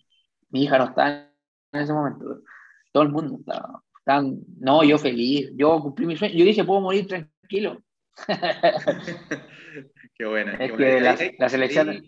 Mi 0.51 0.65
hija 0.65 0.79
no 0.79 0.85
está 0.85 1.31
en 1.73 1.81
ese 1.81 1.93
momento. 1.93 2.43
Todo 2.93 3.03
el 3.03 3.09
mundo 3.11 3.39
está, 3.41 3.81
están, 3.99 4.39
no, 4.59 4.85
yo 4.85 4.99
feliz, 4.99 5.51
yo 5.57 5.81
cumplí 5.81 6.07
mi 6.07 6.17
sueño. 6.17 6.35
Yo 6.35 6.45
dije, 6.45 6.65
puedo 6.65 6.81
morir 6.81 7.07
tranquilo. 7.07 7.83
qué 10.15 10.25
buena. 10.25 10.53
Es 10.55 10.73
que 10.73 11.01
la, 11.01 11.49
selección, 11.49 12.03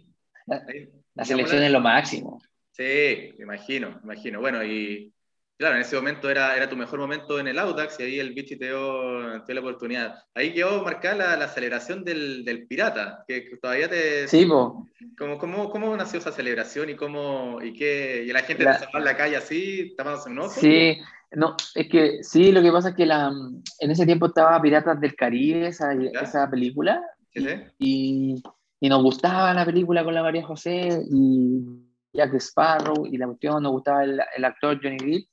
la 1.15 1.25
selección 1.25 1.63
es 1.63 1.73
lo 1.73 1.81
máximo. 1.81 2.41
Sí, 2.79 3.35
me 3.39 3.45
imagino, 3.45 3.91
me 4.05 4.15
imagino. 4.15 4.41
Bueno, 4.41 4.63
y 4.63 5.13
claro, 5.59 5.75
en 5.75 5.83
ese 5.83 5.97
momento 5.97 6.31
era, 6.31 6.57
era 6.57 6.69
tu 6.69 6.77
mejor 6.77 7.01
momento 7.01 7.41
en 7.41 7.49
el 7.49 7.59
Audax 7.59 7.99
y 7.99 8.05
ahí 8.05 8.21
el 8.21 8.35
Vichy 8.35 8.57
te 8.57 8.67
dio, 8.67 9.37
la 9.37 9.61
oportunidad. 9.61 10.15
Ahí 10.33 10.55
quedó 10.55 10.85
marcada 10.85 11.17
la, 11.17 11.37
la 11.37 11.49
celebración 11.49 12.05
del, 12.05 12.45
del, 12.45 12.69
Pirata, 12.69 13.25
que 13.27 13.51
todavía 13.61 13.89
te... 13.89 14.29
Sí, 14.29 14.47
po. 14.47 14.87
¿Cómo, 15.19 15.39
cómo, 15.39 15.71
cómo 15.71 15.97
nació 15.97 16.21
esa 16.21 16.31
celebración 16.31 16.89
y 16.91 16.95
cómo 16.95 17.59
y 17.61 17.73
qué, 17.73 18.23
y 18.25 18.33
la 18.33 18.43
gente 18.43 18.63
la... 18.63 18.89
en 18.95 19.05
la 19.05 19.17
calle 19.17 19.37
así, 19.37 19.95
tapándose 19.97 20.31
un 20.31 20.39
ojo? 20.39 20.61
Sí, 20.61 20.99
no, 21.33 21.57
es 21.75 21.89
que 21.89 22.23
sí, 22.23 22.53
lo 22.53 22.63
que 22.63 22.71
pasa 22.71 22.91
es 22.91 22.95
que 22.95 23.07
la, 23.07 23.33
en 23.81 23.91
ese 23.91 24.07
tiempo 24.07 24.27
estaba 24.27 24.63
Piratas 24.63 25.01
del 25.01 25.17
Caribe, 25.17 25.67
esa, 25.67 25.93
esa 25.95 26.49
película, 26.49 27.03
¿Sí, 27.35 27.45
y, 27.79 28.43
y 28.79 28.89
nos 28.89 29.03
gustaba 29.03 29.53
la 29.53 29.67
película 29.67 30.05
con 30.05 30.15
la 30.15 30.23
María 30.23 30.45
José 30.45 31.03
y 31.11 31.88
Jack 32.13 32.35
Sparrow 32.35 33.07
y 33.07 33.17
la 33.17 33.27
cuestión, 33.27 33.63
nos 33.63 33.73
gustaba 33.73 34.05
el, 34.05 34.21
el 34.37 34.45
actor 34.45 34.79
Johnny 34.83 34.97
Depp. 34.97 35.29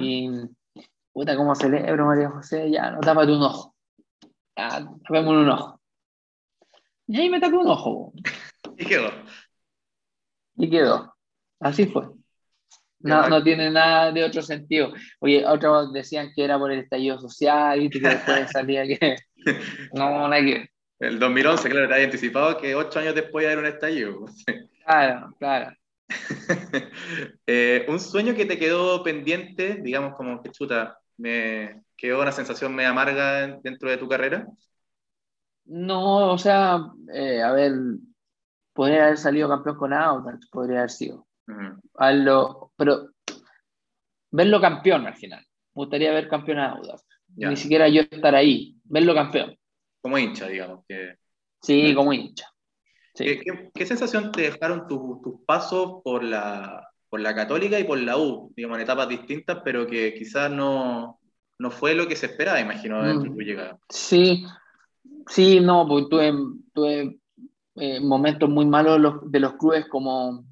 Y, 0.00 0.30
puta, 1.12 1.36
cómo 1.36 1.54
celebro 1.54 2.06
María 2.06 2.30
José, 2.30 2.70
ya, 2.70 2.90
no 2.90 3.00
tápate 3.00 3.32
un 3.32 3.42
ojo. 3.42 3.74
Ya, 4.56 4.84
tapemos 5.06 5.34
un 5.34 5.48
ojo. 5.48 5.80
Y 7.06 7.20
ahí 7.20 7.30
me 7.30 7.40
tapé 7.40 7.56
un 7.56 7.68
ojo. 7.68 8.12
Y 8.76 8.84
quedó. 8.84 9.10
Y 10.56 10.68
quedó. 10.68 11.14
Así 11.60 11.86
fue. 11.86 12.08
No, 13.00 13.28
no 13.28 13.42
tiene 13.42 13.70
nada 13.70 14.10
de 14.10 14.24
otro 14.24 14.42
sentido. 14.42 14.92
Oye, 15.20 15.46
otros 15.46 15.92
decían 15.92 16.32
que 16.34 16.44
era 16.44 16.58
por 16.58 16.72
el 16.72 16.80
estallido 16.80 17.20
social, 17.20 17.82
y 17.82 17.90
que 17.90 18.00
después 18.00 18.50
salía 18.52 18.84
que. 18.86 19.16
No, 19.92 20.26
no 20.28 20.34
hay 20.34 20.44
que. 20.44 20.70
El 20.98 21.18
2011, 21.18 21.68
claro, 21.68 21.88
te 21.88 21.94
había 21.94 22.06
anticipado 22.06 22.56
que 22.56 22.74
ocho 22.74 22.98
años 22.98 23.14
después 23.14 23.44
iba 23.44 23.50
a 23.50 23.52
haber 23.52 23.64
un 23.64 23.72
estallido. 23.72 24.24
Claro, 24.84 25.34
claro. 25.38 25.76
Eh, 27.48 27.86
un 27.88 28.00
sueño 28.00 28.34
que 28.34 28.44
te 28.44 28.58
quedó 28.58 29.02
pendiente, 29.04 29.76
digamos 29.76 30.14
como 30.16 30.42
que 30.42 30.50
chuta, 30.50 30.98
me 31.16 31.84
quedó 31.96 32.20
una 32.20 32.32
sensación 32.32 32.74
medio 32.74 32.90
amarga 32.90 33.46
dentro 33.62 33.88
de 33.88 33.96
tu 33.96 34.08
carrera. 34.08 34.46
No, 35.64 36.32
o 36.32 36.38
sea, 36.38 36.80
eh, 37.12 37.42
a 37.42 37.52
ver, 37.52 37.72
podría 38.72 39.04
haber 39.04 39.18
salido 39.18 39.48
campeón 39.48 39.76
con 39.76 39.92
Audax, 39.92 40.48
podría 40.50 40.78
haber 40.78 40.90
sido. 40.90 41.26
pero 42.76 43.10
verlo 44.30 44.60
campeón 44.60 45.06
al 45.06 45.16
final. 45.16 45.40
Me 45.74 45.82
gustaría 45.82 46.12
ver 46.12 46.28
campeón 46.28 46.58
a 46.58 46.72
Audax. 46.72 47.04
Ni 47.36 47.56
siquiera 47.56 47.88
yo 47.88 48.02
estar 48.02 48.34
ahí, 48.34 48.76
verlo 48.84 49.14
campeón. 49.14 49.56
Como 50.00 50.18
hincha, 50.18 50.46
digamos. 50.46 50.84
Que... 50.86 51.16
Sí, 51.60 51.94
como 51.94 52.12
hincha. 52.12 52.48
¿Qué, 53.16 53.86
sensación 53.86 54.30
te 54.32 54.42
dejaron 54.42 54.86
tus 54.86 55.40
pasos 55.46 56.02
por 56.04 56.22
la, 56.22 56.86
por 57.08 57.20
la 57.20 57.34
Católica 57.34 57.78
y 57.78 57.84
por 57.84 57.98
la 57.98 58.18
U? 58.18 58.52
Digamos, 58.54 58.76
en 58.76 58.82
etapas 58.82 59.08
distintas, 59.08 59.58
pero 59.64 59.86
que 59.86 60.14
quizás 60.14 60.50
no, 60.50 61.18
no 61.58 61.70
fue 61.70 61.94
lo 61.94 62.06
que 62.06 62.16
se 62.16 62.26
esperaba, 62.26 62.60
imagino, 62.60 63.02
de 63.02 63.14
tu 63.14 63.32
mm. 63.32 63.38
llegada. 63.38 63.78
Sí, 63.88 64.44
sí, 65.26 65.60
no, 65.60 65.86
porque 65.88 66.08
tuve, 66.10 66.32
tuve 66.72 67.18
eh, 67.76 68.00
momentos 68.00 68.48
muy 68.48 68.66
malos 68.66 69.30
de 69.30 69.40
los, 69.40 69.54
clubes 69.54 69.86
como 69.88 70.44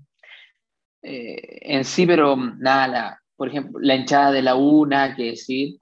eh, 1.02 1.58
en 1.60 1.84
sí, 1.84 2.06
pero 2.06 2.36
nada, 2.36 3.22
por 3.36 3.48
ejemplo, 3.48 3.78
la 3.80 3.94
hinchada 3.94 4.32
de 4.32 4.42
la 4.42 4.56
U, 4.56 4.86
nada 4.86 5.14
que 5.14 5.24
decir. 5.24 5.78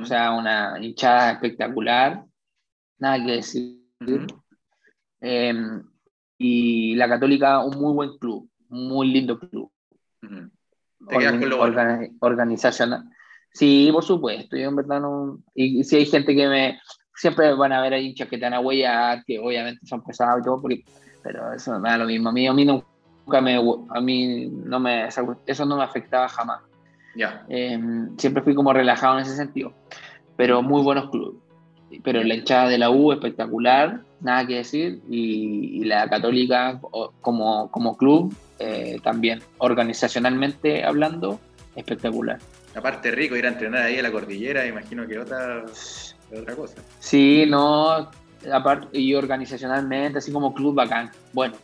O 0.00 0.04
sea, 0.04 0.32
una 0.32 0.76
hinchada 0.80 1.32
espectacular, 1.32 2.24
nada 2.98 3.24
que 3.24 3.32
decir. 3.32 3.78
Y 6.38 6.94
la 6.94 7.08
Católica, 7.08 7.64
un 7.64 7.78
muy 7.78 7.92
buen 7.92 8.18
club, 8.18 8.48
muy 8.68 9.08
lindo 9.08 9.38
club. 9.38 9.70
organizacional. 12.20 13.04
Sí, 13.52 13.90
por 13.92 14.04
supuesto. 14.04 14.56
Yo 14.56 14.68
en 14.68 14.76
verdad 14.76 15.00
no. 15.00 15.38
Y, 15.54 15.82
si 15.84 15.96
hay 15.96 16.06
gente 16.06 16.34
que 16.34 16.48
me. 16.48 16.80
Siempre 17.14 17.52
van 17.54 17.72
a 17.72 17.78
haber 17.78 17.94
hinchas 18.00 18.28
que 18.28 18.38
te 18.38 18.44
van 18.44 18.54
a 18.54 18.60
huellar, 18.60 19.24
que 19.26 19.40
obviamente 19.40 19.84
son 19.84 20.04
pesados 20.04 20.40
y 20.40 20.44
todo, 20.44 20.62
pero 21.22 21.52
eso 21.52 21.78
me 21.80 21.88
da 21.88 21.98
lo 21.98 22.06
mismo. 22.06 22.28
A 22.28 22.32
mí, 22.32 22.46
a 22.46 22.52
mí 22.52 22.64
nunca 22.64 23.40
me. 23.40 23.56
A 23.56 24.00
mí 24.00 24.46
no 24.46 24.78
me. 24.78 25.08
Eso 25.46 25.66
no 25.66 25.76
me 25.76 25.82
afectaba 25.82 26.28
jamás. 26.28 26.60
Ya. 27.16 27.44
Em, 27.48 28.16
siempre 28.16 28.42
fui 28.42 28.54
como 28.54 28.72
relajado 28.72 29.16
en 29.18 29.22
ese 29.22 29.34
sentido. 29.34 29.72
Pero 30.36 30.62
muy 30.62 30.82
buenos 30.82 31.10
clubes. 31.10 31.42
Pero 32.02 32.22
la 32.22 32.34
hinchada 32.34 32.68
de 32.68 32.78
la 32.78 32.90
U 32.90 33.12
espectacular, 33.12 34.00
nada 34.20 34.46
que 34.46 34.56
decir, 34.56 35.00
y, 35.08 35.84
la 35.84 36.08
Católica 36.08 36.80
como, 37.20 37.70
como 37.70 37.96
club 37.96 38.34
eh, 38.58 38.98
también, 39.02 39.40
organizacionalmente 39.58 40.84
hablando, 40.84 41.40
espectacular. 41.76 42.38
Aparte 42.74 43.10
rico 43.10 43.36
ir 43.36 43.46
a 43.46 43.48
entrenar 43.48 43.82
ahí 43.82 43.98
a 43.98 44.02
la 44.02 44.12
cordillera, 44.12 44.66
imagino 44.66 45.06
que 45.06 45.18
otra, 45.18 45.64
otra 46.36 46.54
cosa. 46.54 46.76
Sí, 46.98 47.44
no, 47.48 48.10
aparte, 48.52 48.98
y 48.98 49.14
organizacionalmente, 49.14 50.18
así 50.18 50.30
como 50.32 50.52
club 50.52 50.74
bacán, 50.74 51.10
bueno. 51.32 51.54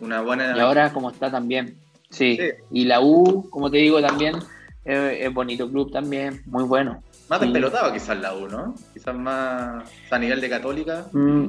Una 0.00 0.22
buena... 0.22 0.56
Y 0.56 0.60
ahora 0.60 0.92
como 0.92 1.10
está 1.10 1.30
también, 1.30 1.76
sí. 2.08 2.38
Y 2.70 2.86
la 2.86 3.00
U, 3.02 3.48
como 3.50 3.70
te 3.70 3.76
digo, 3.76 4.00
también 4.00 4.36
es 4.84 5.32
bonito 5.32 5.70
club 5.70 5.92
también, 5.92 6.42
muy 6.46 6.64
bueno. 6.64 7.02
Más 7.28 7.40
despelotado 7.40 7.92
quizás 7.92 8.18
la 8.18 8.34
U, 8.34 8.48
¿no? 8.48 8.74
Más 9.12 9.84
a 10.10 10.18
nivel 10.18 10.40
de 10.40 10.48
católica. 10.48 11.06
Mm, 11.12 11.48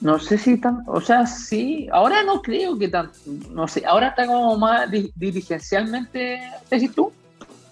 no 0.00 0.18
sé 0.18 0.38
si 0.38 0.58
tan, 0.58 0.84
o 0.86 1.00
sea, 1.00 1.26
sí, 1.26 1.88
ahora 1.92 2.22
no 2.22 2.40
creo 2.40 2.78
que 2.78 2.88
tan, 2.88 3.10
no 3.50 3.66
sé, 3.66 3.84
ahora 3.84 4.08
está 4.08 4.26
como 4.26 4.56
más 4.56 4.88
dirigencialmente, 5.16 6.40
¿decís 6.70 6.94
tú? 6.94 7.12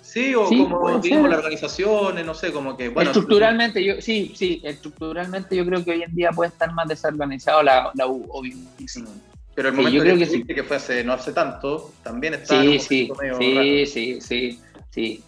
Sí, 0.02 0.35
o 0.35 0.44
como 0.44 0.98
digamos 0.98 1.29
las 1.29 1.38
organizaciones, 1.38 2.26
no 2.26 2.35
sé, 2.35 2.52
como 2.52 2.76
que, 2.76 2.88
bueno. 2.88 3.11
Estructuralmente, 3.11 3.85
yo, 3.85 4.00
sí, 4.00 4.33
sí, 4.35 4.61
estructuralmente 4.64 5.55
yo 5.55 5.64
creo 5.66 5.85
que 5.85 5.92
hoy 5.92 6.02
en 6.02 6.14
día 6.14 6.31
puede 6.31 6.50
estar 6.50 6.72
más 6.72 6.88
desorganizado 6.88 7.62
la, 7.62 7.90
la 7.94 8.07
U, 8.07 8.26
obvio. 8.31 8.57
Sí. 8.87 9.05
Pero 9.55 9.68
el 9.68 9.74
momento 9.74 10.05
yo 10.05 10.16
que, 10.16 10.42
que, 10.42 10.55
que, 10.55 10.62
fue 10.64 10.76
hace, 10.76 11.05
no 11.05 11.12
hace 11.12 11.33
tanto, 11.33 11.92
también 12.02 12.35
está. 12.35 12.61
Sí, 12.61 12.79
sí, 12.79 13.11
sí, 13.38 13.87
sí, 13.87 14.20
sí, 14.20 14.61
sí 14.90 15.24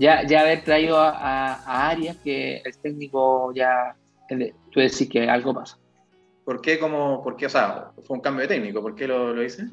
ya, 0.00 0.26
ya 0.26 0.40
haber 0.40 0.64
traído 0.64 0.98
a, 0.98 1.90
Arias, 1.90 2.16
que 2.24 2.62
el 2.64 2.76
técnico 2.78 3.52
ya, 3.54 3.94
tú 4.72 4.80
decís 4.80 5.06
que 5.10 5.28
algo 5.28 5.52
pasa. 5.52 5.76
¿Por 6.42 6.62
qué, 6.62 6.78
como, 6.78 7.22
por 7.22 7.36
qué, 7.36 7.46
o 7.46 7.50
sea, 7.50 7.90
fue 8.06 8.16
un 8.16 8.22
cambio 8.22 8.42
de 8.42 8.48
técnico? 8.48 8.80
¿Por 8.80 8.94
qué 8.96 9.06
lo, 9.06 9.34
lo 9.34 9.44
hice? 9.44 9.68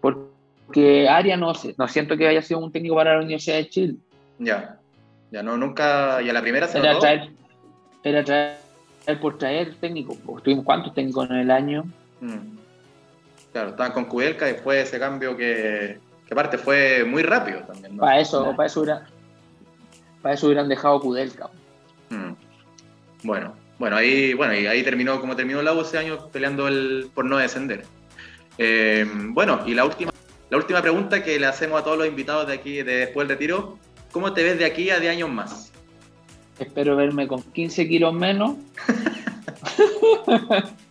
Porque 0.00 1.06
Arias 1.06 1.38
no, 1.38 1.52
no 1.76 1.88
siento 1.88 2.16
que 2.16 2.26
haya 2.26 2.40
sido 2.40 2.60
un 2.60 2.72
técnico 2.72 2.94
para 2.94 3.14
la 3.14 3.22
Universidad 3.22 3.58
de 3.58 3.68
Chile. 3.68 3.96
Ya, 4.38 4.80
ya 5.30 5.42
no, 5.42 5.58
nunca, 5.58 6.22
y 6.22 6.30
a 6.30 6.32
la 6.32 6.40
primera 6.40 6.66
se 6.66 6.78
era 6.78 6.98
traer, 6.98 7.28
era 8.02 8.24
traer 8.24 8.56
por 9.20 9.36
traer 9.36 9.74
técnico. 9.74 10.16
Tuvimos 10.42 10.64
cuántos 10.64 10.94
técnicos 10.94 11.28
en 11.28 11.36
el 11.36 11.50
año. 11.50 11.84
Mm. 12.22 12.56
Claro, 13.52 13.68
estaban 13.68 13.92
con 13.92 14.06
Kudelka 14.06 14.46
después 14.46 14.78
de 14.78 14.82
ese 14.84 14.98
cambio 14.98 15.36
que, 15.36 15.98
aparte 16.32 16.58
fue 16.58 17.04
muy 17.04 17.22
rápido 17.22 17.60
también. 17.60 17.96
Para 17.96 18.20
eso, 18.20 18.54
para 18.56 18.66
eso, 18.66 18.80
hubiera, 18.80 19.06
para 20.20 20.34
eso 20.34 20.46
hubieran 20.46 20.68
dejado 20.68 21.00
Kudelka. 21.00 21.50
Hmm. 22.10 22.32
Bueno, 23.22 23.54
bueno, 23.78 23.96
ahí, 23.96 24.34
bueno, 24.34 24.54
y 24.54 24.66
ahí 24.66 24.82
terminó 24.82 25.20
como 25.20 25.36
terminó 25.36 25.62
la 25.62 25.72
U 25.72 25.80
ese 25.80 25.98
año 25.98 26.28
peleando 26.28 26.68
el, 26.68 27.10
por 27.14 27.24
no 27.24 27.38
descender. 27.38 27.84
Eh, 28.58 29.06
bueno, 29.30 29.60
y 29.66 29.74
la 29.74 29.84
última, 29.84 30.12
la 30.50 30.56
última 30.56 30.82
pregunta 30.82 31.22
que 31.22 31.38
le 31.38 31.46
hacemos 31.46 31.80
a 31.80 31.84
todos 31.84 31.98
los 31.98 32.06
invitados 32.06 32.46
de 32.46 32.54
aquí 32.54 32.82
de 32.82 32.96
después 32.96 33.26
del 33.26 33.36
retiro, 33.36 33.78
¿cómo 34.10 34.32
te 34.32 34.42
ves 34.42 34.58
de 34.58 34.64
aquí 34.64 34.90
a 34.90 35.00
10 35.00 35.12
años 35.12 35.30
más? 35.30 35.72
Espero 36.58 36.96
verme 36.96 37.26
con 37.26 37.42
15 37.42 37.88
kilos 37.88 38.12
menos. 38.14 38.56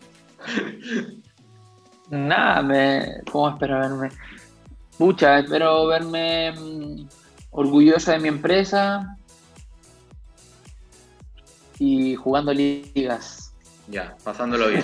Nada, 2.10 2.62
me, 2.62 3.22
¿cómo 3.32 3.50
espero 3.50 3.80
verme? 3.80 4.10
Pucha, 5.02 5.40
espero 5.40 5.88
verme 5.88 6.52
mm, 6.52 7.08
orgullosa 7.50 8.12
de 8.12 8.20
mi 8.20 8.28
empresa 8.28 9.18
y 11.80 12.14
jugando 12.14 12.54
ligas. 12.54 13.52
Ya, 13.88 14.16
pasándolo 14.24 14.68
bien. 14.68 14.84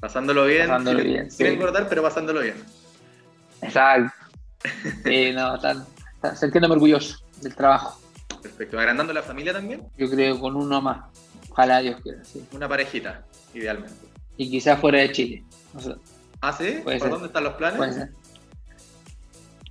pasándolo 0.00 0.44
bien. 0.44 0.68
Pasándolo 0.68 1.00
sin, 1.00 1.08
bien. 1.08 1.30
Sin 1.32 1.46
engordar, 1.48 1.88
pero 1.88 2.02
pasándolo 2.02 2.40
bien. 2.40 2.54
Exacto. 3.62 4.14
Sí, 5.04 5.32
no, 5.32 5.56
están, 5.56 5.86
sintiéndome 6.36 6.74
orgulloso 6.74 7.18
del 7.40 7.56
trabajo. 7.56 8.00
Perfecto. 8.40 8.78
¿Agrandando 8.78 9.12
la 9.12 9.24
familia 9.24 9.52
también? 9.52 9.82
Yo 9.98 10.08
creo 10.08 10.38
con 10.38 10.54
uno 10.54 10.80
más. 10.80 11.04
Ojalá 11.50 11.80
Dios 11.80 12.00
quiera, 12.00 12.24
sí. 12.24 12.46
Una 12.52 12.68
parejita, 12.68 13.24
idealmente. 13.54 14.06
Y 14.36 14.48
quizás 14.48 14.78
fuera 14.78 15.00
de 15.00 15.10
Chile. 15.10 15.44
¿Ah, 16.40 16.52
sí? 16.52 16.80
¿Por 16.84 17.10
dónde 17.10 17.26
están 17.26 17.42
los 17.42 17.54
planes? 17.54 17.76
Puede 17.76 17.92
ser. 17.92 18.21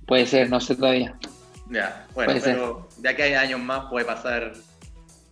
Puede 0.06 0.26
ser, 0.26 0.50
no 0.50 0.60
sé 0.60 0.74
todavía. 0.76 1.16
Ya, 1.70 2.06
bueno, 2.14 2.34
pero 2.42 2.88
de 2.98 3.08
aquí 3.08 3.22
a 3.22 3.40
años 3.40 3.60
más 3.60 3.86
puede 3.90 4.04
pasar. 4.04 4.52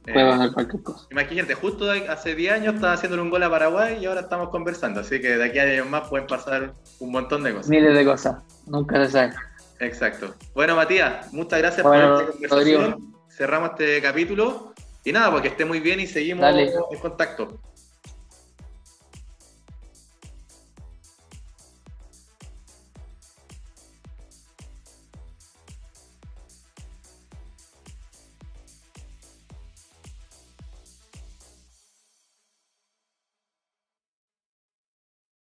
puede 0.04 0.30
pasar 0.30 0.48
eh, 0.48 0.52
cualquier 0.52 0.82
cosa. 0.82 1.06
Imagínate, 1.10 1.54
justo 1.54 1.90
hace 1.90 2.34
10 2.34 2.52
años 2.52 2.74
estaba 2.74 2.94
haciendo 2.94 3.20
un 3.20 3.30
gol 3.30 3.42
a 3.42 3.50
Paraguay 3.50 3.98
y 4.00 4.06
ahora 4.06 4.22
estamos 4.22 4.48
conversando. 4.48 5.00
Así 5.00 5.20
que 5.20 5.36
de 5.36 5.44
aquí 5.44 5.58
a 5.58 5.64
años 5.64 5.88
más 5.88 6.08
pueden 6.08 6.26
pasar 6.26 6.74
un 6.98 7.10
montón 7.10 7.42
de 7.42 7.52
cosas. 7.52 7.68
Miles 7.68 7.94
de 7.94 8.04
cosas, 8.04 8.36
nunca 8.66 9.04
se 9.04 9.12
sabe. 9.12 9.34
Exacto. 9.80 10.34
Bueno, 10.54 10.76
Matías, 10.76 11.32
muchas 11.32 11.58
gracias 11.58 11.82
por 11.82 11.96
esta 11.96 12.32
conversación. 12.32 13.14
Cerramos 13.28 13.70
este 13.70 14.00
capítulo. 14.00 14.74
Y 15.02 15.12
nada, 15.12 15.30
porque 15.30 15.48
esté 15.48 15.64
muy 15.64 15.80
bien 15.80 16.00
y 16.00 16.06
seguimos 16.06 16.46
en 16.54 16.98
contacto. 17.00 17.58